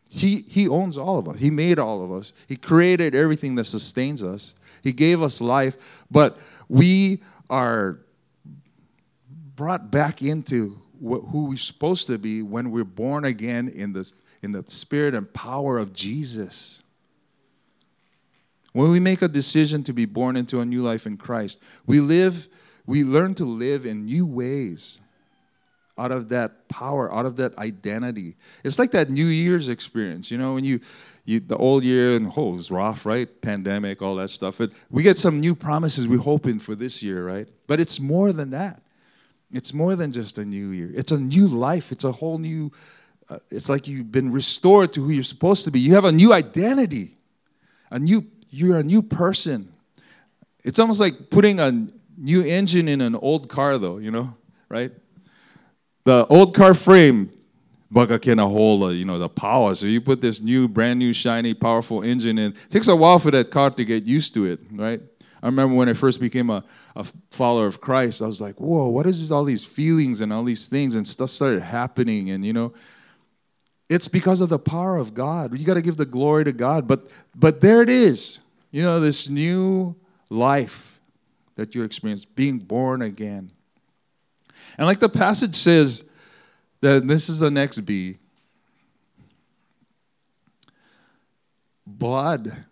He, 0.08 0.44
he 0.48 0.68
owns 0.68 0.96
all 0.96 1.18
of 1.18 1.28
us. 1.28 1.40
He 1.40 1.50
made 1.50 1.78
all 1.78 2.04
of 2.04 2.12
us. 2.12 2.32
He 2.46 2.56
created 2.56 3.14
everything 3.14 3.56
that 3.56 3.64
sustains 3.64 4.22
us. 4.22 4.54
He 4.82 4.92
gave 4.92 5.22
us 5.22 5.40
life, 5.40 6.04
but 6.10 6.38
we 6.68 7.22
are 7.50 7.98
brought 9.56 9.90
back 9.90 10.22
into 10.22 10.80
who 11.00 11.46
we're 11.46 11.56
supposed 11.56 12.06
to 12.06 12.18
be 12.18 12.42
when 12.42 12.70
we're 12.70 12.84
born 12.84 13.24
again 13.24 13.68
in 13.68 13.92
the, 13.92 14.10
in 14.42 14.52
the 14.52 14.64
spirit 14.68 15.14
and 15.14 15.32
power 15.32 15.78
of 15.78 15.92
Jesus. 15.92 16.82
When 18.72 18.90
we 18.90 19.00
make 19.00 19.22
a 19.22 19.28
decision 19.28 19.84
to 19.84 19.92
be 19.92 20.04
born 20.04 20.36
into 20.36 20.60
a 20.60 20.64
new 20.64 20.82
life 20.82 21.06
in 21.06 21.16
Christ, 21.16 21.60
we 21.86 22.00
live, 22.00 22.48
we 22.86 23.04
learn 23.04 23.34
to 23.34 23.44
live 23.44 23.86
in 23.86 24.04
new 24.04 24.26
ways 24.26 25.00
out 25.96 26.10
of 26.10 26.28
that 26.30 26.68
power, 26.68 27.12
out 27.12 27.26
of 27.26 27.36
that 27.36 27.56
identity. 27.58 28.36
It's 28.64 28.78
like 28.78 28.90
that 28.92 29.10
New 29.10 29.26
Year's 29.26 29.68
experience, 29.68 30.30
you 30.30 30.38
know, 30.38 30.54
when 30.54 30.64
you, 30.64 30.80
you 31.24 31.40
the 31.40 31.56
old 31.56 31.84
year 31.84 32.16
and 32.16 32.32
oh, 32.36 32.52
it 32.52 32.56
was 32.56 32.70
rough, 32.70 33.06
right? 33.06 33.28
Pandemic, 33.40 34.02
all 34.02 34.16
that 34.16 34.30
stuff. 34.30 34.58
But 34.58 34.72
we 34.90 35.02
get 35.02 35.18
some 35.18 35.38
new 35.38 35.54
promises 35.54 36.08
we're 36.08 36.18
hoping 36.18 36.58
for 36.58 36.74
this 36.74 37.02
year, 37.02 37.24
right? 37.24 37.48
But 37.66 37.80
it's 37.80 38.00
more 38.00 38.32
than 38.32 38.50
that. 38.50 38.82
It's 39.52 39.72
more 39.72 39.94
than 39.94 40.10
just 40.10 40.38
a 40.38 40.44
new 40.44 40.70
year. 40.70 40.90
It's 40.94 41.12
a 41.12 41.18
new 41.18 41.46
life. 41.46 41.92
It's 41.92 42.04
a 42.04 42.10
whole 42.12 42.38
new. 42.38 42.72
Uh, 43.28 43.38
it's 43.50 43.68
like 43.68 43.86
you've 43.86 44.10
been 44.10 44.32
restored 44.32 44.92
to 44.94 45.04
who 45.04 45.10
you're 45.10 45.22
supposed 45.22 45.64
to 45.64 45.70
be. 45.70 45.78
You 45.78 45.94
have 45.94 46.04
a 46.04 46.12
new 46.12 46.32
identity, 46.32 47.16
a 47.90 47.98
new 47.98 48.26
you're 48.50 48.78
a 48.78 48.82
new 48.82 49.02
person. 49.02 49.72
It's 50.64 50.78
almost 50.78 51.00
like 51.00 51.30
putting 51.30 51.60
a 51.60 51.86
new 52.16 52.42
engine 52.42 52.88
in 52.88 53.00
an 53.00 53.14
old 53.14 53.48
car, 53.48 53.78
though, 53.78 53.98
you 53.98 54.10
know, 54.10 54.34
right? 54.68 54.92
The 56.04 56.26
old 56.28 56.54
car 56.54 56.74
frame, 56.74 57.30
baka 57.90 58.18
can 58.18 58.38
hold, 58.38 58.82
uh, 58.82 58.88
you 58.88 59.04
know, 59.04 59.18
the 59.18 59.28
power. 59.28 59.74
So 59.74 59.86
you 59.86 60.00
put 60.00 60.20
this 60.20 60.40
new, 60.40 60.68
brand 60.68 60.98
new, 60.98 61.12
shiny, 61.12 61.54
powerful 61.54 62.02
engine 62.02 62.38
in. 62.38 62.52
It 62.52 62.70
takes 62.70 62.88
a 62.88 62.96
while 62.96 63.18
for 63.18 63.30
that 63.30 63.50
car 63.50 63.70
to 63.70 63.84
get 63.84 64.04
used 64.04 64.34
to 64.34 64.44
it, 64.44 64.60
right? 64.72 65.00
I 65.42 65.46
remember 65.46 65.74
when 65.74 65.88
I 65.88 65.92
first 65.92 66.20
became 66.20 66.48
a, 66.50 66.64
a 66.96 67.04
follower 67.30 67.66
of 67.66 67.80
Christ, 67.80 68.22
I 68.22 68.26
was 68.26 68.40
like, 68.40 68.60
whoa, 68.60 68.88
what 68.88 69.06
is 69.06 69.20
this, 69.20 69.30
all 69.30 69.44
these 69.44 69.64
feelings 69.64 70.20
and 70.20 70.32
all 70.32 70.44
these 70.44 70.68
things 70.68 70.96
and 70.96 71.06
stuff 71.06 71.30
started 71.30 71.62
happening. 71.62 72.30
And, 72.30 72.44
you 72.44 72.52
know, 72.52 72.72
it's 73.90 74.08
because 74.08 74.40
of 74.40 74.48
the 74.48 74.58
power 74.58 74.96
of 74.96 75.12
God. 75.12 75.58
You 75.58 75.66
got 75.66 75.74
to 75.74 75.82
give 75.82 75.98
the 75.98 76.06
glory 76.06 76.44
to 76.44 76.52
God. 76.52 76.86
But, 76.86 77.08
but 77.34 77.60
there 77.60 77.82
it 77.82 77.90
is 77.90 78.40
you 78.74 78.82
know, 78.82 78.98
this 78.98 79.28
new 79.28 79.94
life 80.28 80.98
that 81.54 81.76
you 81.76 81.84
experience, 81.84 82.24
being 82.24 82.58
born 82.58 83.02
again. 83.02 83.52
And 84.78 84.86
like 84.86 85.00
the 85.00 85.08
passage 85.08 85.54
says, 85.54 86.04
that 86.80 87.06
this 87.06 87.28
is 87.28 87.38
the 87.38 87.50
next 87.50 87.80
B 87.80 88.18
blood. 91.86 92.64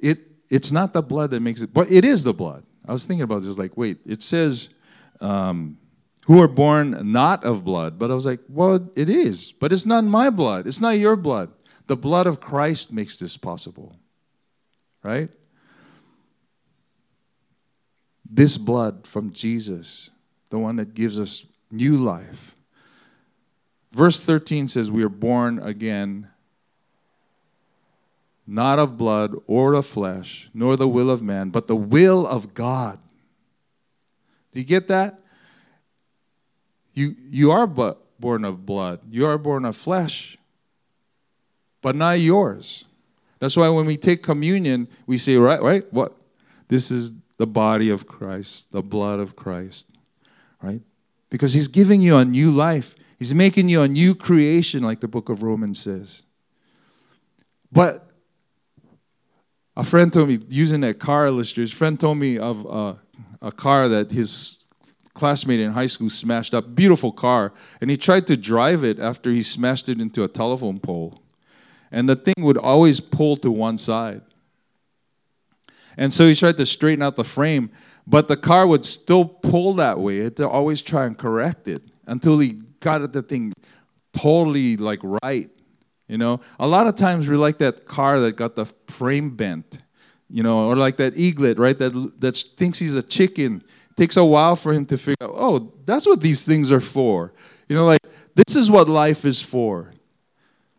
It, 0.00 0.18
it's 0.48 0.72
not 0.72 0.92
the 0.94 1.02
blood 1.02 1.30
that 1.30 1.40
makes 1.40 1.60
it, 1.60 1.74
but 1.74 1.90
it 1.90 2.04
is 2.04 2.24
the 2.24 2.32
blood. 2.32 2.64
I 2.86 2.92
was 2.92 3.06
thinking 3.06 3.22
about 3.22 3.42
this, 3.42 3.58
like, 3.58 3.76
wait, 3.76 3.98
it 4.06 4.22
says, 4.22 4.70
um, 5.20 5.76
who 6.26 6.40
are 6.40 6.48
born 6.48 7.12
not 7.12 7.44
of 7.44 7.64
blood. 7.64 7.98
But 7.98 8.10
I 8.10 8.14
was 8.14 8.24
like, 8.24 8.40
well, 8.48 8.88
it 8.94 9.08
is. 9.10 9.52
But 9.52 9.72
it's 9.72 9.84
not 9.84 10.04
my 10.04 10.30
blood. 10.30 10.66
It's 10.66 10.80
not 10.80 10.90
your 10.90 11.16
blood. 11.16 11.50
The 11.86 11.96
blood 11.96 12.26
of 12.26 12.40
Christ 12.40 12.92
makes 12.92 13.16
this 13.16 13.36
possible, 13.36 13.96
right? 15.02 15.28
This 18.30 18.56
blood 18.56 19.06
from 19.06 19.32
Jesus, 19.32 20.10
the 20.50 20.58
one 20.58 20.76
that 20.76 20.94
gives 20.94 21.18
us 21.18 21.44
new 21.70 21.96
life. 21.96 22.54
Verse 23.90 24.20
13 24.20 24.68
says, 24.68 24.88
We 24.88 25.02
are 25.02 25.08
born 25.08 25.58
again, 25.58 26.28
not 28.46 28.78
of 28.78 28.96
blood 28.96 29.34
or 29.48 29.74
of 29.74 29.84
flesh, 29.84 30.48
nor 30.54 30.76
the 30.76 30.86
will 30.86 31.10
of 31.10 31.22
man, 31.22 31.50
but 31.50 31.66
the 31.66 31.74
will 31.74 32.24
of 32.24 32.54
God. 32.54 33.00
Do 34.52 34.60
you 34.60 34.66
get 34.66 34.86
that? 34.88 35.20
You, 36.94 37.16
you 37.30 37.50
are 37.50 37.66
born 37.66 38.44
of 38.44 38.64
blood, 38.64 39.00
you 39.10 39.26
are 39.26 39.38
born 39.38 39.64
of 39.64 39.76
flesh, 39.76 40.38
but 41.82 41.96
not 41.96 42.20
yours. 42.20 42.84
That's 43.40 43.56
why 43.56 43.68
when 43.70 43.86
we 43.86 43.96
take 43.96 44.22
communion, 44.22 44.86
we 45.06 45.18
say, 45.18 45.36
right, 45.36 45.62
right, 45.62 45.92
what? 45.92 46.14
This 46.68 46.90
is 46.90 47.14
the 47.40 47.46
body 47.46 47.88
of 47.88 48.06
Christ, 48.06 48.70
the 48.70 48.82
blood 48.82 49.18
of 49.18 49.34
Christ, 49.34 49.86
right? 50.60 50.82
Because 51.30 51.54
he's 51.54 51.68
giving 51.68 52.02
you 52.02 52.18
a 52.18 52.24
new 52.26 52.50
life. 52.50 52.94
He's 53.18 53.32
making 53.32 53.70
you 53.70 53.80
a 53.80 53.88
new 53.88 54.14
creation, 54.14 54.82
like 54.82 55.00
the 55.00 55.08
book 55.08 55.30
of 55.30 55.42
Romans 55.42 55.78
says. 55.80 56.24
But 57.72 58.10
a 59.74 59.82
friend 59.82 60.12
told 60.12 60.28
me, 60.28 60.38
using 60.50 60.82
that 60.82 60.98
car 60.98 61.26
illustration, 61.26 61.74
friend 61.74 61.98
told 61.98 62.18
me 62.18 62.36
of 62.36 62.66
a 63.40 63.52
car 63.52 63.88
that 63.88 64.10
his 64.10 64.58
classmate 65.14 65.60
in 65.60 65.72
high 65.72 65.86
school 65.86 66.10
smashed 66.10 66.52
up. 66.52 66.74
Beautiful 66.74 67.10
car. 67.10 67.54
And 67.80 67.88
he 67.88 67.96
tried 67.96 68.26
to 68.26 68.36
drive 68.36 68.84
it 68.84 68.98
after 68.98 69.30
he 69.30 69.42
smashed 69.42 69.88
it 69.88 69.98
into 69.98 70.24
a 70.24 70.28
telephone 70.28 70.78
pole 70.78 71.22
and 71.90 72.06
the 72.06 72.16
thing 72.16 72.34
would 72.38 72.58
always 72.58 73.00
pull 73.00 73.38
to 73.38 73.50
one 73.50 73.78
side. 73.78 74.20
And 76.00 76.14
so 76.14 76.26
he 76.26 76.34
tried 76.34 76.56
to 76.56 76.64
straighten 76.64 77.02
out 77.02 77.16
the 77.16 77.24
frame, 77.24 77.70
but 78.06 78.26
the 78.26 78.36
car 78.36 78.66
would 78.66 78.86
still 78.86 79.26
pull 79.26 79.74
that 79.74 79.98
way. 79.98 80.16
He 80.16 80.24
had 80.24 80.36
to 80.36 80.48
always 80.48 80.80
try 80.80 81.04
and 81.04 81.16
correct 81.16 81.68
it 81.68 81.82
until 82.06 82.38
he 82.38 82.62
got 82.80 83.12
the 83.12 83.20
thing 83.20 83.52
totally 84.14 84.78
like 84.78 85.00
right. 85.22 85.50
You 86.08 86.16
know, 86.16 86.40
a 86.58 86.66
lot 86.66 86.86
of 86.86 86.96
times 86.96 87.28
we're 87.28 87.36
like 87.36 87.58
that 87.58 87.84
car 87.84 88.18
that 88.20 88.34
got 88.34 88.56
the 88.56 88.64
frame 88.88 89.36
bent, 89.36 89.78
you 90.30 90.42
know, 90.42 90.70
or 90.70 90.74
like 90.74 90.96
that 90.96 91.18
eaglet, 91.18 91.58
right? 91.58 91.76
That 91.78 91.92
that 92.18 92.34
thinks 92.56 92.78
he's 92.78 92.96
a 92.96 93.02
chicken. 93.02 93.62
It 93.90 93.96
takes 93.96 94.16
a 94.16 94.24
while 94.24 94.56
for 94.56 94.72
him 94.72 94.86
to 94.86 94.96
figure 94.96 95.22
out. 95.22 95.34
Oh, 95.34 95.74
that's 95.84 96.06
what 96.06 96.22
these 96.22 96.46
things 96.46 96.72
are 96.72 96.80
for. 96.80 97.34
You 97.68 97.76
know, 97.76 97.84
like 97.84 98.00
this 98.34 98.56
is 98.56 98.70
what 98.70 98.88
life 98.88 99.26
is 99.26 99.42
for. 99.42 99.92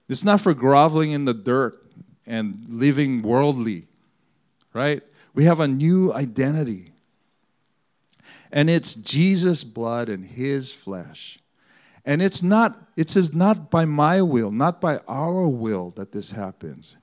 It's 0.10 0.24
not 0.24 0.42
for 0.42 0.56
groveling 0.56 1.12
in 1.12 1.25
the 1.25 1.34
dirt 1.36 1.80
and 2.25 2.66
living 2.68 3.22
worldly, 3.22 3.86
right? 4.74 5.04
We 5.33 5.45
have 5.45 5.59
a 5.59 5.67
new 5.67 6.13
identity. 6.13 6.91
And 8.51 8.69
it's 8.69 8.93
Jesus' 8.93 9.63
blood 9.63 10.09
and 10.09 10.25
his 10.25 10.71
flesh. 10.71 11.39
And 12.05 12.21
it's 12.21 12.41
not, 12.41 12.81
it 12.97 13.09
says, 13.09 13.33
not 13.33 13.69
by 13.69 13.85
my 13.85 14.21
will, 14.21 14.51
not 14.51 14.81
by 14.81 15.00
our 15.07 15.47
will 15.47 15.91
that 15.91 16.11
this 16.11 16.31
happens, 16.31 16.97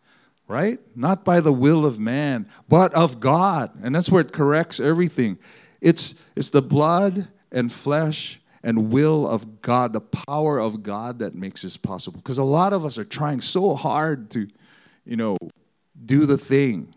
right? 0.48 0.80
Not 0.96 1.24
by 1.24 1.40
the 1.40 1.52
will 1.52 1.86
of 1.86 1.98
man, 1.98 2.48
but 2.68 2.92
of 2.94 3.20
God. 3.20 3.70
And 3.82 3.94
that's 3.94 4.10
where 4.10 4.20
it 4.20 4.32
corrects 4.32 4.80
everything. 4.80 5.38
It's, 5.80 6.14
it's 6.34 6.50
the 6.50 6.62
blood 6.62 7.28
and 7.52 7.70
flesh 7.70 8.40
and 8.62 8.92
will 8.92 9.26
of 9.26 9.62
God, 9.62 9.92
the 9.92 10.00
power 10.00 10.58
of 10.58 10.82
God 10.82 11.20
that 11.20 11.34
makes 11.34 11.62
this 11.62 11.76
possible. 11.76 12.18
Because 12.18 12.38
a 12.38 12.44
lot 12.44 12.72
of 12.72 12.84
us 12.84 12.98
are 12.98 13.04
trying 13.04 13.40
so 13.40 13.74
hard 13.74 14.30
to, 14.32 14.48
you 15.06 15.16
know, 15.16 15.36
do 16.04 16.26
the 16.26 16.36
thing. 16.36 16.92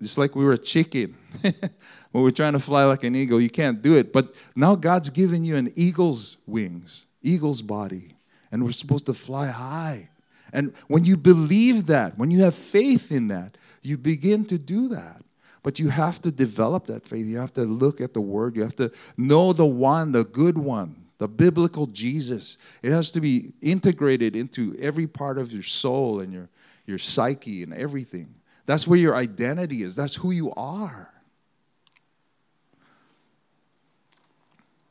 It's 0.00 0.18
like 0.18 0.34
we 0.36 0.44
were 0.44 0.52
a 0.52 0.58
chicken. 0.58 1.16
when 1.40 2.24
we're 2.24 2.30
trying 2.30 2.52
to 2.52 2.58
fly 2.58 2.84
like 2.84 3.04
an 3.04 3.16
eagle, 3.16 3.40
you 3.40 3.50
can't 3.50 3.82
do 3.82 3.96
it. 3.96 4.12
But 4.12 4.34
now 4.54 4.74
God's 4.74 5.10
given 5.10 5.44
you 5.44 5.56
an 5.56 5.72
eagle's 5.76 6.36
wings, 6.46 7.06
eagle's 7.22 7.62
body, 7.62 8.16
and 8.50 8.64
we're 8.64 8.72
supposed 8.72 9.06
to 9.06 9.14
fly 9.14 9.48
high. 9.48 10.08
And 10.52 10.74
when 10.88 11.04
you 11.04 11.16
believe 11.16 11.86
that, 11.86 12.18
when 12.18 12.30
you 12.30 12.42
have 12.42 12.54
faith 12.54 13.10
in 13.10 13.28
that, 13.28 13.56
you 13.80 13.96
begin 13.96 14.44
to 14.46 14.58
do 14.58 14.88
that. 14.88 15.22
But 15.62 15.78
you 15.78 15.88
have 15.88 16.20
to 16.22 16.30
develop 16.30 16.86
that 16.86 17.06
faith. 17.06 17.26
You 17.26 17.38
have 17.38 17.52
to 17.54 17.62
look 17.62 18.00
at 18.00 18.14
the 18.14 18.20
word. 18.20 18.56
You 18.56 18.62
have 18.62 18.76
to 18.76 18.90
know 19.16 19.52
the 19.52 19.66
one, 19.66 20.12
the 20.12 20.24
good 20.24 20.58
one, 20.58 21.06
the 21.18 21.28
biblical 21.28 21.86
Jesus. 21.86 22.58
It 22.82 22.90
has 22.90 23.10
to 23.12 23.20
be 23.20 23.52
integrated 23.62 24.34
into 24.34 24.76
every 24.80 25.06
part 25.06 25.38
of 25.38 25.52
your 25.52 25.62
soul 25.62 26.20
and 26.20 26.32
your, 26.32 26.48
your 26.84 26.98
psyche 26.98 27.62
and 27.62 27.72
everything. 27.72 28.34
That's 28.66 28.86
where 28.86 28.98
your 28.98 29.16
identity 29.16 29.82
is, 29.82 29.96
that's 29.96 30.16
who 30.16 30.30
you 30.30 30.52
are. 30.54 31.08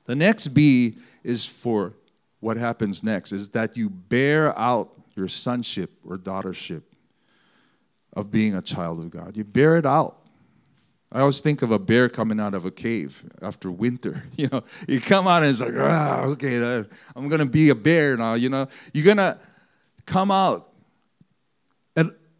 The 0.05 0.15
next 0.15 0.49
B 0.49 0.97
is 1.23 1.45
for 1.45 1.93
what 2.39 2.57
happens 2.57 3.03
next, 3.03 3.31
is 3.31 3.49
that 3.49 3.77
you 3.77 3.89
bear 3.89 4.57
out 4.57 4.91
your 5.15 5.27
sonship 5.27 5.91
or 6.03 6.17
daughtership 6.17 6.81
of 8.13 8.31
being 8.31 8.55
a 8.55 8.61
child 8.61 8.99
of 8.99 9.09
God. 9.09 9.37
You 9.37 9.43
bear 9.43 9.77
it 9.77 9.85
out. 9.85 10.17
I 11.13 11.19
always 11.19 11.41
think 11.41 11.61
of 11.61 11.71
a 11.71 11.79
bear 11.79 12.07
coming 12.07 12.39
out 12.39 12.53
of 12.53 12.65
a 12.65 12.71
cave 12.71 13.23
after 13.41 13.69
winter. 13.69 14.23
You 14.37 14.49
know, 14.51 14.63
you 14.87 14.99
come 14.99 15.27
out 15.27 15.43
and 15.43 15.51
it's 15.51 15.61
like, 15.61 15.73
ah, 15.77 16.23
okay, 16.23 16.83
I'm 17.15 17.29
gonna 17.29 17.45
be 17.45 17.69
a 17.69 17.75
bear 17.75 18.17
now. 18.17 18.33
You 18.33 18.49
know, 18.49 18.67
you're 18.93 19.05
gonna 19.05 19.37
come 20.05 20.31
out, 20.31 20.70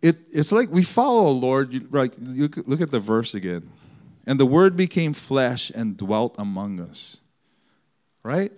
it, 0.01 0.17
it's 0.31 0.51
like 0.51 0.70
we 0.72 0.84
follow 0.84 1.29
a 1.29 1.31
Lord. 1.31 1.74
You, 1.74 1.88
like, 1.91 2.13
you 2.22 2.50
look 2.65 2.81
at 2.81 2.91
the 2.91 3.00
verse 3.00 3.34
again, 3.34 3.70
and 4.25 4.39
the 4.39 4.46
Word 4.46 4.75
became 4.75 5.13
flesh 5.13 5.72
and 5.74 5.98
dwelt 5.98 6.36
among 6.38 6.79
us. 6.79 7.20
Right, 8.24 8.51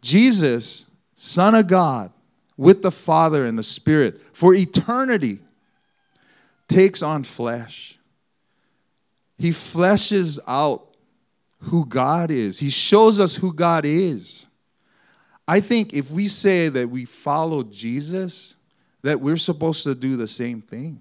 Jesus, 0.00 0.86
Son 1.14 1.54
of 1.54 1.66
God, 1.66 2.12
with 2.56 2.82
the 2.82 2.90
Father 2.90 3.46
and 3.46 3.58
the 3.58 3.62
Spirit 3.62 4.20
for 4.32 4.54
eternity, 4.54 5.40
takes 6.68 7.02
on 7.02 7.22
flesh 7.22 7.98
he 9.42 9.50
fleshes 9.50 10.38
out 10.46 10.86
who 11.62 11.84
God 11.84 12.30
is, 12.30 12.60
He 12.60 12.70
shows 12.70 13.18
us 13.18 13.34
who 13.34 13.52
God 13.52 13.84
is. 13.84 14.46
I 15.48 15.58
think 15.58 15.92
if 15.94 16.12
we 16.12 16.28
say 16.28 16.68
that 16.68 16.88
we 16.88 17.04
follow 17.04 17.64
Jesus, 17.64 18.54
that 19.02 19.20
we're 19.20 19.36
supposed 19.36 19.84
to 19.84 19.94
do 19.94 20.16
the 20.16 20.26
same 20.26 20.60
thing. 20.60 21.00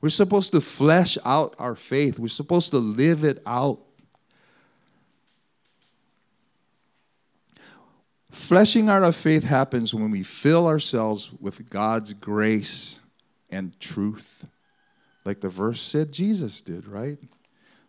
We're 0.00 0.10
supposed 0.10 0.52
to 0.52 0.60
flesh 0.60 1.16
out 1.24 1.54
our 1.58 1.74
faith, 1.74 2.18
we're 2.18 2.28
supposed 2.28 2.70
to 2.70 2.78
live 2.78 3.24
it 3.24 3.42
out. 3.46 3.80
Fleshing 8.30 8.90
out 8.90 9.02
our 9.02 9.12
faith 9.12 9.44
happens 9.44 9.94
when 9.94 10.10
we 10.10 10.22
fill 10.22 10.66
ourselves 10.66 11.32
with 11.40 11.70
God's 11.70 12.12
grace 12.12 13.00
and 13.48 13.78
truth. 13.80 14.46
Like 15.24 15.40
the 15.40 15.48
verse 15.48 15.80
said 15.80 16.12
Jesus 16.12 16.60
did, 16.60 16.86
right? 16.86 17.18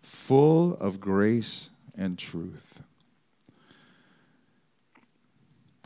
full 0.08 0.75
of 0.75 1.00
grace 1.00 1.70
and 1.98 2.18
truth. 2.18 2.82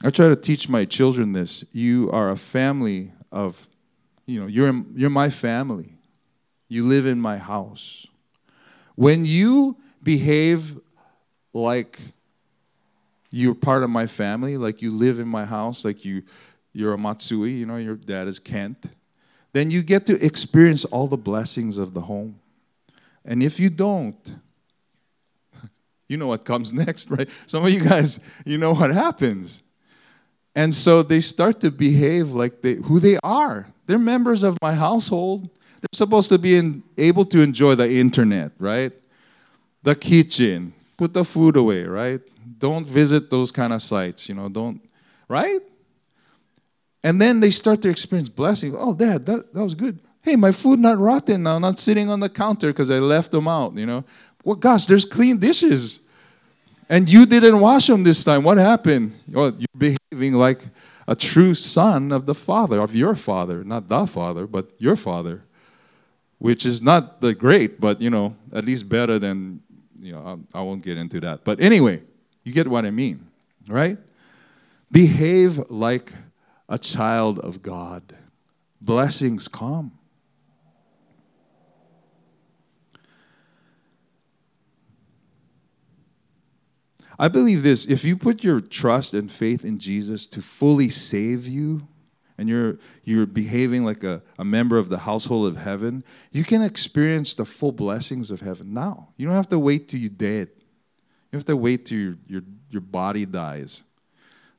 I 0.04 0.10
try 0.10 0.30
to 0.30 0.36
teach 0.36 0.70
my 0.70 0.86
children 0.86 1.34
this. 1.34 1.64
You 1.72 2.10
are 2.12 2.30
a 2.30 2.36
family 2.36 3.14
of, 3.32 3.68
you 4.26 4.40
know, 4.40 4.48
you're, 4.48 4.84
you're 4.96 5.10
my 5.10 5.30
family. 5.30 5.98
You 6.68 6.86
live 6.86 7.06
in 7.06 7.20
my 7.20 7.38
house. 7.38 8.08
When 8.96 9.26
you 9.26 9.78
behave 10.04 10.80
like 11.54 12.00
you're 13.32 13.56
part 13.56 13.84
of 13.84 13.90
my 13.90 14.08
family, 14.08 14.58
like 14.58 14.82
you 14.82 14.92
live 14.92 15.20
in 15.20 15.28
my 15.28 15.46
house, 15.46 15.86
like 15.86 16.04
you, 16.04 16.24
you're 16.74 16.94
a 16.94 16.98
Matsui, 16.98 17.52
you 17.52 17.66
know, 17.66 17.78
your 17.78 17.96
dad 17.96 18.28
is 18.28 18.40
Kent, 18.40 18.88
then 19.54 19.72
you 19.72 19.84
get 19.84 20.06
to 20.06 20.24
experience 20.24 20.86
all 20.86 21.08
the 21.08 21.18
blessings 21.18 21.78
of 21.78 21.94
the 21.94 22.02
home. 22.02 22.40
And 23.26 23.42
if 23.42 23.60
you 23.60 23.70
don't, 23.70 24.34
you 26.08 26.18
know 26.18 26.28
what 26.28 26.46
comes 26.46 26.74
next, 26.74 27.10
right? 27.10 27.30
Some 27.46 27.66
of 27.66 27.72
you 27.72 27.82
guys, 27.84 28.20
you 28.46 28.58
know 28.58 28.74
what 28.74 28.92
happens. 28.92 29.64
And 30.56 30.76
so 30.76 31.02
they 31.02 31.22
start 31.22 31.62
to 31.62 31.72
behave 31.72 32.32
like 32.32 32.62
they, 32.62 32.76
who 32.76 33.00
they 33.00 33.18
are. 33.24 33.68
They're 33.86 34.00
members 34.00 34.44
of 34.44 34.58
my 34.62 34.74
household. 34.74 35.50
They're 35.82 35.88
supposed 35.94 36.30
to 36.30 36.38
be 36.38 36.56
in, 36.56 36.84
able 36.98 37.26
to 37.26 37.42
enjoy 37.42 37.76
the 37.76 37.90
internet, 37.90 38.52
right? 38.60 38.92
The 39.84 39.96
kitchen. 39.96 40.74
Put 40.98 41.14
the 41.14 41.24
food 41.24 41.56
away, 41.56 41.84
right? 41.84 42.22
Don't 42.60 42.86
visit 42.86 43.30
those 43.30 43.52
kind 43.52 43.74
of 43.74 43.82
sites, 43.82 44.30
you 44.30 44.36
know, 44.36 44.50
don't, 44.50 44.82
right? 45.28 45.62
And 47.04 47.20
then 47.20 47.40
they 47.40 47.50
start 47.50 47.82
to 47.82 47.90
experience 47.90 48.30
blessing. 48.30 48.76
Oh, 48.78 48.94
Dad, 48.94 49.26
that, 49.26 49.54
that 49.54 49.64
was 49.64 49.74
good 49.74 50.00
hey, 50.22 50.36
my 50.36 50.52
food 50.52 50.80
not 50.80 51.00
rotten 51.00 51.44
now, 51.44 51.60
not 51.60 51.80
sitting 51.80 52.10
on 52.10 52.20
the 52.20 52.30
counter 52.30 52.68
because 52.68 52.90
I 52.90 53.00
left 53.00 53.32
them 53.32 53.48
out, 53.48 53.76
you 53.76 53.86
know. 53.86 54.04
Well, 54.44 54.56
gosh, 54.56 54.86
there's 54.86 55.06
clean 55.06 55.38
dishes. 55.38 56.00
And 56.92 57.10
you 57.10 57.26
didn't 57.26 57.62
wash 57.62 57.88
them 57.88 58.04
this 58.04 58.22
time. 58.22 58.44
What 58.44 58.58
happened? 58.58 59.14
Well, 59.30 59.56
you're 59.58 59.98
behaving 60.12 60.34
like 60.34 60.68
a 61.08 61.16
true 61.16 61.54
son 61.54 62.12
of 62.12 62.26
the 62.26 62.36
father, 62.36 62.82
of 62.82 62.94
your 62.94 63.16
father, 63.16 63.64
not 63.64 63.88
the 63.88 64.06
father, 64.06 64.46
but 64.46 64.72
your 64.78 64.98
father, 64.98 65.42
which 66.38 66.66
is 66.66 66.82
not 66.82 67.22
the 67.22 67.34
great, 67.34 67.80
but, 67.80 68.02
you 68.02 68.10
know, 68.10 68.36
at 68.52 68.66
least 68.66 68.90
better 68.90 69.18
than, 69.20 69.62
you 70.02 70.12
know, 70.12 70.44
I, 70.54 70.60
I 70.60 70.62
won't 70.64 70.84
get 70.84 70.98
into 70.98 71.22
that. 71.22 71.46
But 71.46 71.62
anyway, 71.62 72.04
you 72.44 72.52
get 72.52 72.68
what 72.68 72.86
I 72.86 72.92
mean, 72.92 73.26
right? 73.70 73.98
Behave 74.92 75.72
like 75.72 76.12
a 76.68 76.78
child 76.78 77.40
of 77.40 77.64
God. 77.64 78.04
Blessings 78.82 79.48
come. 79.48 79.94
I 87.22 87.28
believe 87.28 87.62
this 87.62 87.86
if 87.86 88.04
you 88.04 88.18
put 88.18 88.44
your 88.44 88.60
trust 88.60 89.14
and 89.14 89.32
faith 89.32 89.64
in 89.64 89.78
Jesus 89.78 90.26
to 90.26 90.42
fully 90.42 90.90
save 90.90 91.48
you, 91.48 91.88
and 92.36 92.50
you're, 92.50 92.80
you're 93.04 93.28
behaving 93.28 93.86
like 93.86 94.04
a, 94.04 94.24
a 94.40 94.44
member 94.44 94.80
of 94.80 94.90
the 94.90 94.98
household 94.98 95.46
of 95.46 95.58
heaven, 95.58 96.04
you 96.32 96.44
can 96.44 96.64
experience 96.64 97.36
the 97.36 97.46
full 97.46 97.72
blessings 97.72 98.32
of 98.32 98.42
heaven 98.42 98.74
now. 98.74 99.10
You 99.18 99.28
don't 99.28 99.36
have 99.36 99.50
to 99.50 99.60
wait 99.60 99.88
till 99.88 100.00
you're 100.00 100.10
dead. 100.10 100.50
You 101.32 101.38
have 101.38 101.46
to 101.46 101.56
wait 101.56 101.86
till 101.86 102.00
your, 102.00 102.18
your, 102.26 102.42
your 102.72 102.82
body 102.82 103.28
dies. 103.28 103.84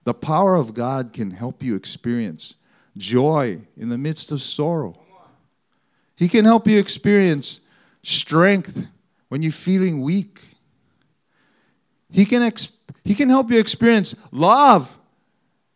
The 0.05 0.15
power 0.15 0.55
of 0.55 0.73
God 0.73 1.13
can 1.13 1.33
help 1.33 1.65
you 1.65 1.75
experience 1.75 2.55
joy 2.97 3.63
in 3.77 3.89
the 3.89 3.99
midst 3.99 4.31
of 4.31 4.41
sorrow. 4.41 4.95
He 6.15 6.29
can 6.29 6.45
help 6.45 6.69
you 6.69 6.79
experience 6.79 7.59
strength 8.05 8.87
when 9.29 9.43
you're 9.43 9.51
feeling 9.51 10.03
weak. 10.03 10.41
He 12.13 12.25
can, 12.25 12.43
ex- 12.43 12.71
he 13.05 13.15
can 13.15 13.29
help 13.29 13.51
you 13.51 13.59
experience 13.59 14.15
love 14.31 14.99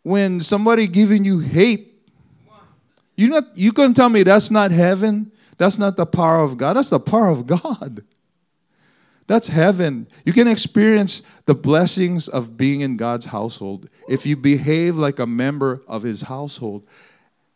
when 0.02 0.40
somebody 0.40 0.86
giving 0.86 1.24
you 1.24 1.40
hate. 1.40 1.94
You 3.16 3.28
not 3.28 3.56
you 3.56 3.72
couldn't 3.72 3.94
tell 3.94 4.10
me 4.10 4.22
that's 4.22 4.50
not 4.50 4.70
heaven. 4.70 5.32
That's 5.58 5.78
not 5.78 5.96
the 5.96 6.06
power 6.06 6.40
of 6.40 6.58
God. 6.58 6.74
That's 6.74 6.90
the 6.90 7.00
power 7.00 7.28
of 7.28 7.46
God. 7.46 8.04
That's 9.26 9.48
heaven. 9.48 10.06
You 10.24 10.32
can 10.32 10.46
experience 10.46 11.22
the 11.46 11.54
blessings 11.54 12.28
of 12.28 12.56
being 12.56 12.82
in 12.82 12.96
God's 12.96 13.26
household 13.26 13.88
if 14.08 14.24
you 14.24 14.36
behave 14.36 14.96
like 14.96 15.18
a 15.18 15.26
member 15.26 15.82
of 15.88 16.02
His 16.02 16.22
household, 16.22 16.86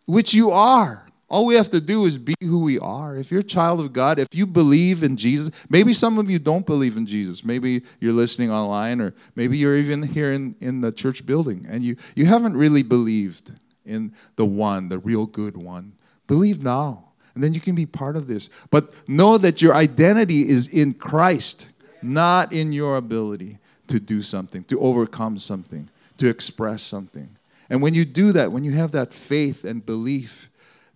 which 0.07 0.35
you 0.35 0.51
are. 0.51 1.07
All 1.31 1.47
we 1.47 1.55
have 1.55 1.71
to 1.71 1.81
do 1.81 2.07
is 2.07 2.19
be 2.19 2.35
who 2.41 2.59
we 2.59 2.77
are. 2.81 3.17
If 3.17 3.31
you're 3.31 3.41
a 3.41 3.45
child 3.45 3.79
of 3.79 3.93
God, 3.93 4.19
if 4.19 4.35
you 4.35 4.47
believe 4.47 5.05
in 5.05 5.17
Jesus, 5.17 5.55
maybe 5.69 5.93
some 5.93 6.19
of 6.19 6.29
you 6.29 6.41
don't 6.41 6.67
believe 6.67 6.97
in 6.97 7.07
Jesus. 7.07 7.45
Maybe 7.45 7.83
you're 8.01 8.13
listening 8.13 8.51
online, 8.51 9.01
or 9.01 9.15
maybe 9.37 9.57
you're 9.57 9.77
even 9.77 10.03
here 10.03 10.33
in, 10.33 10.57
in 10.61 10.81
the 10.81 10.91
church 10.91 11.25
building 11.25 11.67
and 11.71 11.85
you, 11.85 11.97
you 12.17 12.27
haven't 12.27 12.57
really 12.57 12.83
believed 12.83 13.53
in 13.87 14.13
the 14.35 14.45
one, 14.45 14.89
the 14.89 14.99
real 14.99 15.25
good 15.25 15.57
one. 15.57 15.93
Believe 16.27 16.65
now, 16.65 17.13
and 17.37 17.45
then 17.45 17.55
you 17.55 17.61
can 17.61 17.77
be 17.77 17.87
part 17.87 18.17
of 18.17 18.27
this. 18.27 18.51
But 18.71 18.93
know 19.09 19.39
that 19.39 19.63
your 19.63 19.75
identity 19.75 20.49
is 20.49 20.67
in 20.67 20.95
Christ, 20.95 21.69
not 22.03 22.53
in 22.53 22.73
your 22.73 22.97
ability 22.97 23.59
to 23.87 24.01
do 24.01 24.21
something, 24.21 24.65
to 24.65 24.81
overcome 24.81 25.39
something, 25.39 25.89
to 26.19 26.29
express 26.29 26.83
something. 26.83 27.37
And 27.69 27.81
when 27.83 27.95
you 27.95 28.05
do 28.05 28.33
that, 28.33 28.51
when 28.51 28.65
you 28.65 28.73
have 28.73 28.91
that 28.93 29.15
faith 29.15 29.65
and 29.65 29.87
belief, 29.87 30.50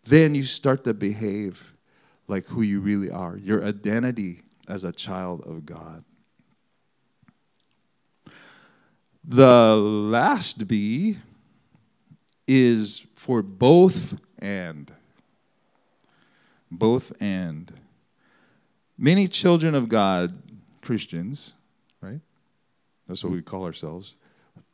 then 0.04 0.34
you 0.34 0.42
start 0.42 0.84
to 0.84 0.94
behave 0.94 1.74
like 2.28 2.46
who 2.46 2.62
you 2.62 2.80
really 2.80 3.10
are, 3.10 3.36
your 3.36 3.64
identity 3.64 4.42
as 4.68 4.84
a 4.84 4.92
child 4.92 5.42
of 5.46 5.66
God. 5.66 6.04
The 9.22 9.74
last 9.76 10.68
B 10.68 11.18
is 12.46 13.06
for 13.14 13.42
both 13.42 14.18
and. 14.38 14.92
Both 16.70 17.12
and. 17.20 17.72
Many 18.98 19.28
children 19.28 19.74
of 19.74 19.88
God, 19.88 20.42
Christians, 20.82 21.54
right? 22.00 22.20
That's 23.08 23.24
what 23.24 23.32
we 23.32 23.42
call 23.42 23.64
ourselves. 23.64 24.16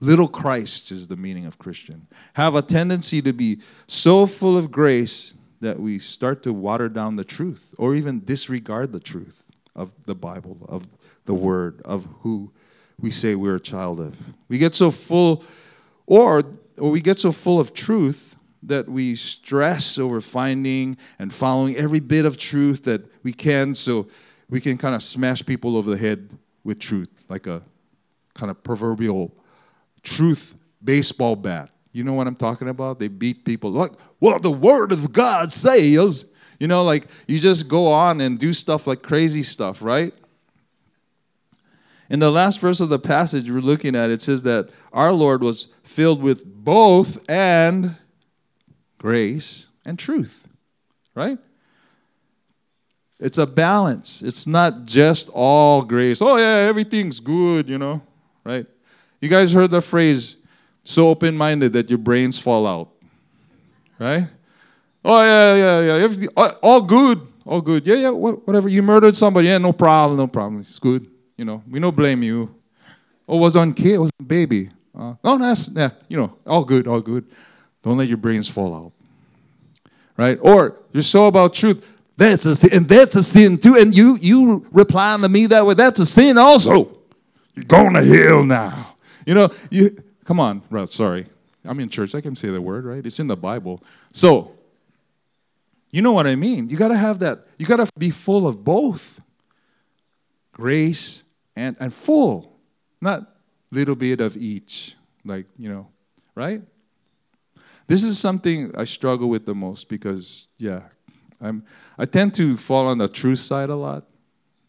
Little 0.01 0.29
Christ 0.29 0.91
is 0.91 1.09
the 1.09 1.17
meaning 1.17 1.45
of 1.45 1.59
Christian. 1.59 2.07
Have 2.35 2.55
a 2.55 2.63
tendency 2.63 3.21
to 3.23 3.33
be 3.33 3.61
so 3.87 4.25
full 4.25 4.57
of 4.57 4.71
grace 4.71 5.35
that 5.61 5.79
we 5.79 5.99
start 5.99 6.43
to 6.45 6.55
water 6.55 6.89
down 6.89 7.17
the 7.17 7.25
truth 7.25 7.75
or 7.77 7.95
even 7.95 8.21
disregard 8.21 8.93
the 8.93 9.01
truth 9.01 9.45
of 9.77 9.93
the 10.07 10.15
Bible, 10.15 10.67
of 10.69 10.87
the 11.27 11.35
Word, 11.35 11.83
of 11.85 12.09
who 12.23 12.51
we 12.99 13.11
say 13.11 13.35
we're 13.35 13.57
a 13.57 13.61
child 13.61 14.01
of. 14.01 14.17
We 14.49 14.57
get 14.57 14.75
so 14.75 14.91
full, 14.91 15.45
or, 16.07 16.45
or 16.79 16.91
we 16.91 17.03
get 17.03 17.19
so 17.19 17.31
full 17.31 17.61
of 17.61 17.75
truth 17.75 18.37
that 18.63 18.89
we 18.89 19.15
stress 19.15 19.99
over 19.99 20.21
finding 20.21 20.97
and 21.19 21.33
following 21.33 21.77
every 21.77 22.01
bit 22.01 22.25
of 22.25 22.39
truth 22.39 22.85
that 22.85 23.03
we 23.23 23.33
can 23.33 23.75
so 23.75 24.07
we 24.49 24.61
can 24.61 24.77
kind 24.79 24.95
of 24.95 25.03
smash 25.03 25.45
people 25.45 25.77
over 25.77 25.91
the 25.91 25.97
head 25.99 26.31
with 26.65 26.79
truth, 26.79 27.09
like 27.29 27.47
a 27.47 27.63
kind 28.35 28.51
of 28.51 28.63
proverbial 28.63 29.35
truth 30.03 30.55
baseball 30.83 31.37
bat. 31.37 31.71
You 31.93 32.05
know 32.05 32.13
what 32.13 32.27
I'm 32.27 32.37
talking 32.37 32.69
about? 32.69 32.99
They 32.99 33.09
beat 33.09 33.45
people 33.45 33.71
like, 33.71 33.93
well, 34.21 34.39
the 34.39 34.51
word 34.51 34.93
of 34.93 35.13
God 35.13 35.53
says. 35.53 36.27
You 36.59 36.67
know, 36.67 36.85
like 36.85 37.07
you 37.27 37.39
just 37.39 37.69
go 37.69 37.87
on 37.87 38.21
and 38.21 38.39
do 38.39 38.53
stuff 38.53 38.87
like 38.87 39.03
crazy 39.03 39.43
stuff, 39.43 39.81
right? 39.81 40.13
In 42.11 42.19
the 42.19 42.31
last 42.31 42.61
verse 42.61 42.81
of 42.81 42.89
the 42.89 42.99
passage 42.99 43.51
we're 43.51 43.61
looking 43.61 43.97
at, 43.97 44.11
it 44.11 44.21
says 44.21 44.43
that 44.43 44.69
our 44.93 45.13
Lord 45.13 45.43
was 45.43 45.69
filled 45.83 46.21
with 46.21 46.45
both 46.45 47.19
and 47.31 47.97
grace 48.99 49.69
and 49.85 49.99
truth, 49.99 50.49
right? 51.15 51.39
It's 53.21 53.39
a 53.39 53.47
balance. 53.47 54.23
It's 54.23 54.47
not 54.47 54.85
just 54.85 55.31
all 55.33 55.83
grace. 55.83 56.21
Oh, 56.21 56.37
yeah, 56.37 56.69
everything's 56.69 57.21
good, 57.21 57.69
you 57.69 57.79
know, 57.79 58.03
right? 58.45 58.67
You 59.20 59.28
guys 59.28 59.52
heard 59.52 59.70
the 59.70 59.80
phrase, 59.80 60.37
so 60.85 61.09
open 61.09 61.37
minded 61.37 61.72
that 61.74 61.88
your 61.90 61.98
brains 61.98 62.38
fall 62.38 62.66
out, 62.66 62.88
right? 63.98 64.28
Oh, 65.04 65.22
yeah, 65.22 65.54
yeah, 65.54 65.80
yeah. 65.80 66.04
Everything, 66.04 66.28
all 66.37 66.83
good, 66.83 67.26
all 67.44 67.61
good. 67.61 67.87
Yeah, 67.87 67.96
yeah, 67.96 68.11
whatever. 68.11 68.68
You 68.68 68.83
murdered 68.83 69.16
somebody. 69.16 69.48
Yeah, 69.48 69.59
no 69.59 69.72
problem, 69.72 70.18
no 70.18 70.26
problem. 70.26 70.61
It's 70.61 70.78
good. 70.78 71.06
You 71.37 71.44
know, 71.44 71.62
we 71.70 71.80
don't 71.80 71.96
blame 71.96 72.22
you. 72.22 72.54
Oh, 73.28 73.37
was 73.37 73.56
on 73.56 73.72
kid, 73.72 73.98
was 73.98 74.11
on 74.20 74.26
baby. 74.26 74.70
Uh, 74.98 75.14
no, 75.22 75.38
that's, 75.38 75.68
yeah, 75.68 75.90
you 76.09 76.16
know, 76.16 76.37
all 76.46 76.64
good, 76.64 76.87
all 76.87 77.00
good. 77.00 77.24
Don't 77.83 77.96
let 77.96 78.09
your 78.09 78.16
brains 78.18 78.48
fall 78.48 78.74
out. 78.74 78.92
Right? 80.16 80.38
Or 80.42 80.76
you're 80.92 81.02
so 81.02 81.26
about 81.26 81.54
truth. 81.54 81.87
That's 82.16 82.44
a 82.44 82.54
sin, 82.54 82.70
and 82.74 82.88
that's 82.88 83.16
a 83.16 83.22
sin 83.22 83.56
too. 83.56 83.76
And 83.76 83.96
you 83.96 84.18
you 84.20 84.66
replying 84.72 85.22
to 85.22 85.28
me 85.30 85.46
that 85.46 85.64
way, 85.64 85.72
that's 85.72 85.98
a 86.00 86.04
sin 86.04 86.37
also. 86.37 86.98
You're 87.54 87.64
going 87.64 87.94
to 87.94 88.04
hell 88.04 88.44
now. 88.44 88.89
You 89.26 89.35
know, 89.35 89.50
you 89.70 90.02
come 90.24 90.40
on, 90.40 90.62
sorry. 90.87 91.26
I'm 91.64 91.78
in 91.80 91.88
church. 91.88 92.14
I 92.14 92.20
can 92.20 92.35
say 92.35 92.48
the 92.48 92.61
word, 92.61 92.85
right? 92.85 93.04
It's 93.04 93.20
in 93.20 93.26
the 93.26 93.37
Bible. 93.37 93.83
So, 94.12 94.52
you 95.90 96.02
know 96.02 96.12
what 96.12 96.26
I 96.26 96.37
mean? 96.37 96.68
You 96.68 96.76
got 96.76 96.88
to 96.88 96.96
have 96.96 97.18
that. 97.18 97.46
You 97.59 97.66
got 97.66 97.76
to 97.76 97.90
be 97.98 98.11
full 98.11 98.46
of 98.46 98.64
both 98.64 99.20
grace 100.52 101.24
and, 101.56 101.76
and 101.80 101.92
full, 101.92 102.56
not 103.00 103.37
little 103.70 103.94
bit 103.94 104.20
of 104.20 104.37
each. 104.37 104.94
Like, 105.24 105.46
you 105.59 105.68
know, 105.68 105.88
right? 106.35 106.62
This 107.87 108.04
is 108.04 108.18
something 108.18 108.72
I 108.76 108.85
struggle 108.85 109.28
with 109.28 109.46
the 109.46 109.54
most 109.54 109.88
because, 109.88 110.46
yeah, 110.59 110.83
I'm, 111.40 111.64
I 111.98 112.04
tend 112.04 112.35
to 112.35 112.56
fall 112.56 112.87
on 112.87 112.98
the 112.98 113.09
truth 113.09 113.40
side 113.40 113.68
a 113.68 113.74
lot. 113.74 114.06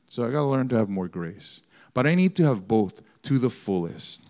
So 0.09 0.23
I 0.23 0.27
got 0.27 0.39
to 0.39 0.45
learn 0.45 0.67
to 0.69 0.75
have 0.75 0.89
more 0.89 1.07
grace. 1.07 1.61
But 1.93 2.07
I 2.07 2.15
need 2.15 2.35
to 2.37 2.43
have 2.43 2.67
both 2.67 3.01
to 3.23 3.37
the 3.37 3.49
fullest. 3.49 4.23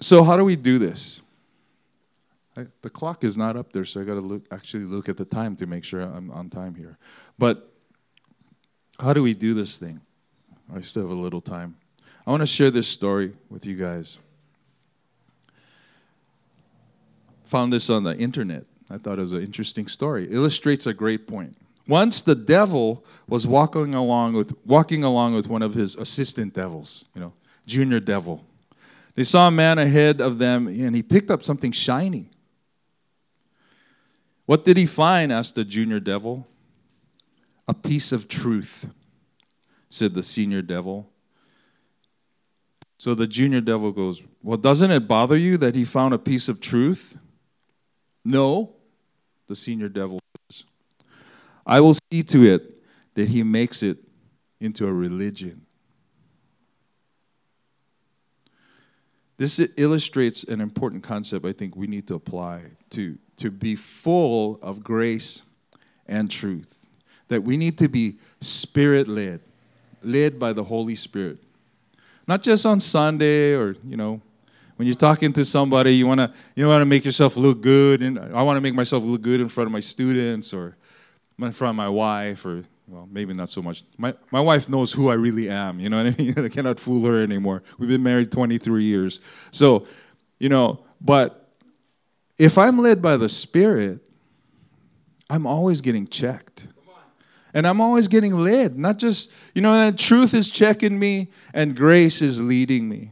So, 0.00 0.24
how 0.24 0.36
do 0.36 0.44
we 0.44 0.56
do 0.56 0.78
this? 0.78 1.22
I, 2.56 2.66
the 2.82 2.90
clock 2.90 3.22
is 3.22 3.36
not 3.36 3.56
up 3.56 3.72
there, 3.72 3.84
so 3.84 4.00
I 4.00 4.04
got 4.04 4.14
to 4.14 4.20
look, 4.20 4.42
actually 4.50 4.84
look 4.84 5.08
at 5.08 5.16
the 5.16 5.24
time 5.24 5.56
to 5.56 5.66
make 5.66 5.84
sure 5.84 6.00
I'm 6.00 6.30
on 6.30 6.48
time 6.48 6.74
here. 6.74 6.98
But 7.38 7.70
how 8.98 9.12
do 9.12 9.22
we 9.22 9.34
do 9.34 9.54
this 9.54 9.78
thing? 9.78 10.00
I 10.74 10.80
still 10.80 11.02
have 11.02 11.10
a 11.10 11.20
little 11.20 11.40
time. 11.40 11.76
I 12.26 12.30
want 12.30 12.40
to 12.40 12.46
share 12.46 12.70
this 12.70 12.88
story 12.88 13.32
with 13.48 13.66
you 13.66 13.76
guys. 13.76 14.18
Found 17.46 17.72
this 17.72 17.90
on 17.90 18.04
the 18.04 18.16
internet. 18.16 18.64
I 18.88 18.98
thought 18.98 19.18
it 19.18 19.22
was 19.22 19.32
an 19.32 19.42
interesting 19.42 19.86
story. 19.86 20.28
Illustrates 20.30 20.86
a 20.86 20.94
great 20.94 21.26
point. 21.26 21.56
Once 21.88 22.20
the 22.20 22.34
devil 22.34 23.04
was 23.28 23.46
walking 23.46 23.94
along 23.94 24.34
with 24.34 24.54
walking 24.64 25.02
along 25.02 25.34
with 25.34 25.48
one 25.48 25.62
of 25.62 25.74
his 25.74 25.96
assistant 25.96 26.54
devils, 26.54 27.04
you 27.14 27.20
know, 27.20 27.32
junior 27.66 28.00
devil. 28.00 28.44
They 29.14 29.24
saw 29.24 29.48
a 29.48 29.50
man 29.50 29.78
ahead 29.78 30.20
of 30.20 30.38
them 30.38 30.66
and 30.66 30.94
he 30.94 31.02
picked 31.02 31.30
up 31.30 31.42
something 31.42 31.72
shiny. 31.72 32.30
What 34.46 34.64
did 34.64 34.76
he 34.76 34.86
find? 34.86 35.32
asked 35.32 35.54
the 35.54 35.64
junior 35.64 36.00
devil. 36.00 36.46
A 37.68 37.74
piece 37.74 38.10
of 38.10 38.26
truth, 38.26 38.86
said 39.88 40.14
the 40.14 40.24
senior 40.24 40.62
devil. 40.62 41.08
So 42.98 43.14
the 43.14 43.26
junior 43.26 43.60
devil 43.60 43.92
goes, 43.92 44.22
Well, 44.42 44.56
doesn't 44.56 44.90
it 44.90 45.06
bother 45.06 45.36
you 45.36 45.56
that 45.58 45.74
he 45.74 45.84
found 45.84 46.14
a 46.14 46.18
piece 46.18 46.48
of 46.48 46.60
truth? 46.60 47.16
No, 48.24 48.74
the 49.46 49.56
senior 49.56 49.88
devil 49.88 50.18
says. 50.50 50.64
I 51.64 51.80
will 51.80 51.94
see 52.10 52.22
to 52.24 52.44
it 52.44 52.82
that 53.14 53.28
he 53.28 53.42
makes 53.42 53.82
it 53.82 53.98
into 54.60 54.86
a 54.86 54.92
religion. 54.92 55.64
This 59.40 59.58
illustrates 59.78 60.44
an 60.44 60.60
important 60.60 61.02
concept 61.02 61.46
I 61.46 61.52
think 61.52 61.74
we 61.74 61.86
need 61.86 62.06
to 62.08 62.14
apply 62.14 62.60
to, 62.90 63.16
to 63.38 63.50
be 63.50 63.74
full 63.74 64.58
of 64.60 64.84
grace 64.84 65.40
and 66.06 66.30
truth. 66.30 66.86
That 67.28 67.42
we 67.42 67.56
need 67.56 67.78
to 67.78 67.88
be 67.88 68.18
spirit 68.42 69.08
led, 69.08 69.40
led 70.02 70.38
by 70.38 70.52
the 70.52 70.62
Holy 70.62 70.94
Spirit. 70.94 71.38
Not 72.28 72.42
just 72.42 72.66
on 72.66 72.80
Sunday 72.80 73.54
or, 73.54 73.76
you 73.82 73.96
know, 73.96 74.20
when 74.76 74.86
you're 74.86 74.94
talking 74.94 75.32
to 75.32 75.44
somebody, 75.46 75.94
you 75.94 76.06
want 76.06 76.20
to 76.20 76.34
you 76.54 76.68
want 76.68 76.82
to 76.82 76.86
make 76.86 77.06
yourself 77.06 77.38
look 77.38 77.62
good, 77.62 78.02
and 78.02 78.18
I 78.18 78.42
want 78.42 78.58
to 78.58 78.60
make 78.60 78.74
myself 78.74 79.02
look 79.04 79.22
good 79.22 79.40
in 79.40 79.48
front 79.48 79.68
of 79.68 79.72
my 79.72 79.80
students 79.80 80.52
or 80.52 80.76
in 81.38 81.52
front 81.52 81.70
of 81.70 81.76
my 81.76 81.88
wife, 81.88 82.44
or 82.44 82.64
well, 82.90 83.08
maybe 83.08 83.32
not 83.32 83.48
so 83.48 83.62
much. 83.62 83.84
My 83.96 84.14
my 84.32 84.40
wife 84.40 84.68
knows 84.68 84.92
who 84.92 85.10
I 85.10 85.14
really 85.14 85.48
am. 85.48 85.78
You 85.78 85.88
know 85.88 85.98
what 85.98 86.06
I 86.06 86.14
mean? 86.18 86.34
I 86.44 86.48
cannot 86.48 86.80
fool 86.80 87.06
her 87.06 87.22
anymore. 87.22 87.62
We've 87.78 87.88
been 87.88 88.02
married 88.02 88.32
23 88.32 88.84
years, 88.84 89.20
so 89.52 89.86
you 90.38 90.48
know. 90.48 90.84
But 91.00 91.48
if 92.36 92.58
I'm 92.58 92.78
led 92.78 93.00
by 93.00 93.16
the 93.16 93.28
Spirit, 93.28 94.00
I'm 95.30 95.46
always 95.46 95.80
getting 95.80 96.06
checked. 96.06 96.66
And 97.52 97.66
I'm 97.66 97.80
always 97.80 98.06
getting 98.06 98.38
led, 98.38 98.78
not 98.78 98.98
just, 98.98 99.28
you 99.56 99.60
know, 99.62 99.74
and 99.74 99.98
truth 99.98 100.34
is 100.34 100.48
checking 100.48 101.00
me 101.00 101.32
and 101.52 101.74
grace 101.74 102.22
is 102.22 102.40
leading 102.40 102.88
me 102.88 103.10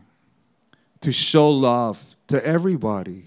to 1.01 1.11
show 1.11 1.51
love 1.51 2.14
to 2.29 2.45
everybody, 2.47 3.25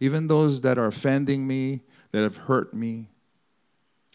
even 0.00 0.26
those 0.26 0.62
that 0.62 0.78
are 0.78 0.86
offending 0.86 1.46
me, 1.46 1.82
that 2.12 2.22
have 2.22 2.38
hurt 2.38 2.72
me. 2.72 3.10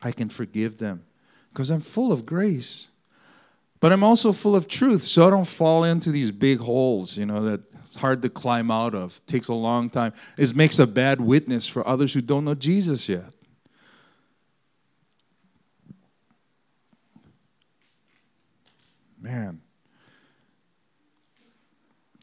I 0.01 0.11
can 0.11 0.27
forgive 0.27 0.79
them 0.79 1.03
because 1.53 1.69
I'm 1.69 1.81
full 1.81 2.11
of 2.11 2.25
grace. 2.25 2.89
But 3.79 3.91
I'm 3.91 4.03
also 4.03 4.31
full 4.31 4.55
of 4.55 4.67
truth, 4.67 5.03
so 5.03 5.27
I 5.27 5.29
don't 5.29 5.45
fall 5.45 5.83
into 5.83 6.11
these 6.11 6.31
big 6.31 6.59
holes, 6.59 7.17
you 7.17 7.25
know, 7.25 7.43
that 7.45 7.61
it's 7.85 7.97
hard 7.97 8.21
to 8.23 8.29
climb 8.29 8.71
out 8.71 8.95
of. 8.95 9.23
Takes 9.27 9.49
a 9.49 9.53
long 9.53 9.89
time. 9.89 10.13
It 10.37 10.55
makes 10.55 10.79
a 10.79 10.87
bad 10.87 11.21
witness 11.21 11.67
for 11.67 11.87
others 11.87 12.13
who 12.13 12.21
don't 12.21 12.45
know 12.45 12.55
Jesus 12.55 13.07
yet. 13.07 13.25
Man, 19.21 19.61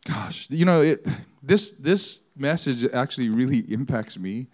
gosh, 0.04 0.48
you 0.50 0.66
know, 0.66 0.82
it, 0.82 1.06
this 1.42 1.70
this 1.70 2.20
message 2.36 2.84
actually 2.92 3.30
really 3.30 3.60
impacts 3.72 4.18
me 4.18 4.48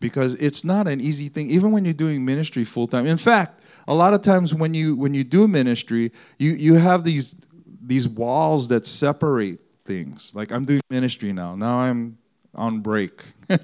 because 0.00 0.34
it's 0.34 0.64
not 0.64 0.86
an 0.86 1.00
easy 1.00 1.28
thing, 1.28 1.50
even 1.50 1.72
when 1.72 1.84
you're 1.84 1.94
doing 1.94 2.24
ministry 2.24 2.62
full 2.62 2.86
time. 2.86 3.06
In 3.06 3.16
fact, 3.16 3.60
a 3.88 3.94
lot 3.94 4.12
of 4.12 4.20
times 4.20 4.54
when 4.54 4.74
you 4.74 4.94
when 4.94 5.14
you 5.14 5.24
do 5.24 5.48
ministry, 5.48 6.12
you 6.38 6.52
you 6.52 6.74
have 6.74 7.02
these 7.02 7.34
these 7.82 8.06
walls 8.06 8.68
that 8.68 8.86
separate 8.86 9.58
things. 9.84 10.30
Like 10.34 10.52
I'm 10.52 10.64
doing 10.64 10.82
ministry 10.90 11.32
now. 11.32 11.56
Now 11.56 11.80
I'm 11.80 12.18
on 12.54 12.80
break. 12.80 13.22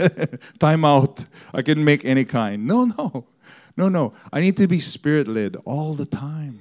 Time 0.59 0.85
out. 0.85 1.27
I 1.53 1.61
can 1.61 1.85
make 1.85 2.05
any 2.05 2.25
kind. 2.25 2.67
No, 2.67 2.87
no. 2.87 3.27
No, 3.77 3.89
no. 3.89 4.15
I 4.33 4.41
need 4.41 4.57
to 4.57 4.67
be 4.67 4.81
spirit 4.81 5.29
led 5.29 5.57
all 5.65 5.95
the 5.95 6.07
time. 6.07 6.61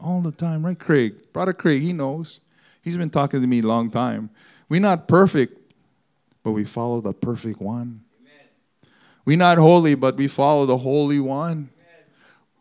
All 0.00 0.20
the 0.20 0.30
time, 0.30 0.64
right, 0.64 0.78
Craig? 0.78 1.32
Brother 1.32 1.52
Craig, 1.52 1.82
he 1.82 1.92
knows. 1.92 2.40
He's 2.82 2.96
been 2.96 3.10
talking 3.10 3.40
to 3.40 3.46
me 3.48 3.60
a 3.60 3.66
long 3.66 3.90
time. 3.90 4.30
We're 4.68 4.80
not 4.80 5.08
perfect, 5.08 5.58
but 6.44 6.52
we 6.52 6.64
follow 6.64 7.00
the 7.00 7.12
perfect 7.12 7.60
one. 7.60 8.02
Amen. 8.20 8.92
We're 9.24 9.36
not 9.38 9.58
holy, 9.58 9.96
but 9.96 10.16
we 10.16 10.28
follow 10.28 10.66
the 10.66 10.78
holy 10.78 11.18
one. 11.18 11.70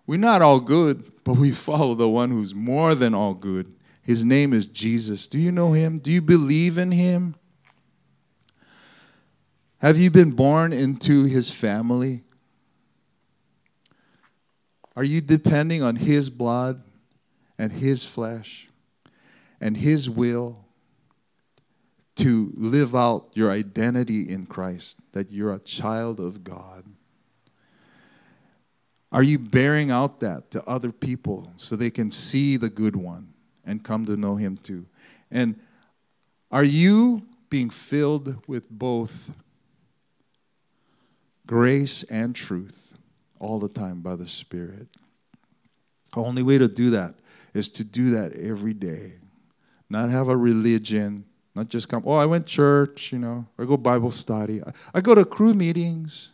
We're 0.08 0.18
not 0.18 0.42
all 0.42 0.62
good, 0.62 1.12
but 1.26 1.34
we 1.34 1.52
follow 1.52 1.94
the 1.94 2.08
one 2.08 2.32
who's 2.32 2.56
more 2.56 2.96
than 2.96 3.14
all 3.14 3.34
good. 3.34 3.76
His 4.02 4.24
name 4.24 4.54
is 4.54 4.66
Jesus. 4.66 5.28
Do 5.28 5.38
you 5.38 5.52
know 5.52 5.74
him? 5.74 6.00
Do 6.00 6.14
you 6.14 6.22
believe 6.22 6.78
in 6.78 6.92
him? 6.94 7.36
Have 9.80 9.98
you 9.98 10.10
been 10.10 10.32
born 10.32 10.72
into 10.72 11.26
his 11.26 11.52
family? 11.52 12.24
Are 14.96 15.04
you 15.04 15.20
depending 15.20 15.84
on 15.84 15.98
his 15.98 16.30
blood 16.30 16.84
and 17.58 17.74
his 17.74 18.06
flesh 18.06 18.70
and 19.60 19.76
his 19.76 20.10
will 20.10 20.66
to 22.16 22.54
live 22.56 22.96
out 22.96 23.30
your 23.34 23.52
identity 23.52 24.28
in 24.28 24.46
Christ, 24.46 24.98
that 25.12 25.32
you're 25.32 25.54
a 25.54 25.60
child 25.60 26.20
of 26.20 26.44
God? 26.46 26.86
Are 29.18 29.24
you 29.24 29.40
bearing 29.40 29.90
out 29.90 30.20
that 30.20 30.52
to 30.52 30.64
other 30.70 30.92
people 30.92 31.52
so 31.58 31.76
they 31.76 31.90
can 31.90 32.12
see 32.12 32.56
the 32.56 32.70
good 32.70 32.96
one 32.96 33.34
and 33.66 33.84
come 33.84 34.06
to 34.06 34.16
know 34.16 34.36
him 34.36 34.58
too? 34.58 34.86
And 35.32 35.60
are 36.52 36.64
you 36.64 37.24
being 37.50 37.72
filled 37.72 38.48
with 38.48 38.70
both 38.70 39.32
grace 41.48 42.04
and 42.04 42.36
truth 42.36 42.94
all 43.40 43.58
the 43.58 43.70
time 43.70 44.02
by 44.02 44.16
the 44.16 44.28
Spirit? 44.28 44.88
The 46.14 46.22
only 46.22 46.44
way 46.44 46.60
to 46.60 46.68
do 46.68 46.92
that 46.92 47.16
is 47.56 47.70
to 47.70 47.84
do 47.84 48.12
that 48.12 48.34
every 48.34 48.76
day. 48.76 49.14
Not 49.90 50.12
have 50.12 50.30
a 50.30 50.38
religion, 50.38 51.26
not 51.56 51.70
just 51.70 51.90
come, 51.90 52.04
oh, 52.06 52.18
I 52.18 52.28
went 52.28 52.46
church, 52.46 53.12
you 53.12 53.18
know, 53.18 53.48
I 53.58 53.66
go 53.66 53.78
Bible 53.78 54.12
study. 54.12 54.62
I, 54.62 54.74
I 54.94 55.02
go 55.02 55.16
to 55.16 55.26
crew 55.26 55.56
meetings. 55.56 56.34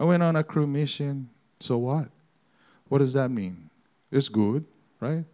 I 0.00 0.04
went 0.04 0.24
on 0.24 0.34
a 0.34 0.42
crew 0.42 0.66
mission. 0.66 1.28
So 1.60 1.78
what? 1.78 2.08
What 2.88 2.98
does 2.98 3.12
that 3.12 3.30
mean? 3.30 3.70
It's 4.10 4.28
good, 4.28 4.64
right? 5.00 5.24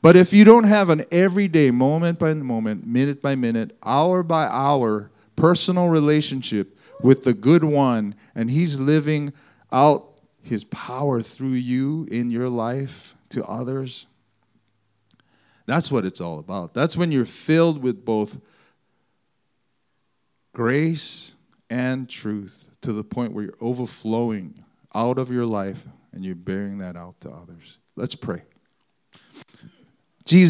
But 0.00 0.16
if 0.16 0.32
you 0.32 0.44
don't 0.44 0.64
have 0.64 0.88
an 0.88 1.04
everyday, 1.12 1.70
moment 1.70 2.18
by 2.18 2.34
moment, 2.34 2.86
minute 2.86 3.22
by 3.22 3.34
minute, 3.34 3.76
hour 3.82 4.22
by 4.22 4.46
hour 4.46 5.10
personal 5.36 5.88
relationship 5.88 6.76
with 7.00 7.24
the 7.24 7.34
good 7.34 7.64
one, 7.64 8.14
and 8.34 8.50
he's 8.50 8.78
living 8.78 9.32
out 9.70 10.08
his 10.42 10.64
power 10.64 11.22
through 11.22 11.50
you 11.50 12.06
in 12.10 12.30
your 12.30 12.48
life 12.48 13.14
to 13.30 13.44
others, 13.44 14.06
that's 15.66 15.90
what 15.90 16.04
it's 16.04 16.20
all 16.20 16.38
about. 16.38 16.74
That's 16.74 16.96
when 16.96 17.12
you're 17.12 17.24
filled 17.24 17.82
with 17.82 18.04
both 18.04 18.38
grace 20.52 21.34
and 21.70 22.08
truth 22.08 22.68
to 22.82 22.92
the 22.92 23.04
point 23.04 23.32
where 23.32 23.44
you're 23.44 23.54
overflowing 23.60 24.64
out 24.94 25.18
of 25.18 25.30
your 25.30 25.46
life 25.46 25.86
and 26.12 26.24
you're 26.24 26.34
bearing 26.34 26.78
that 26.78 26.96
out 26.96 27.20
to 27.20 27.30
others. 27.30 27.78
Let's 27.96 28.14
pray. 28.14 28.42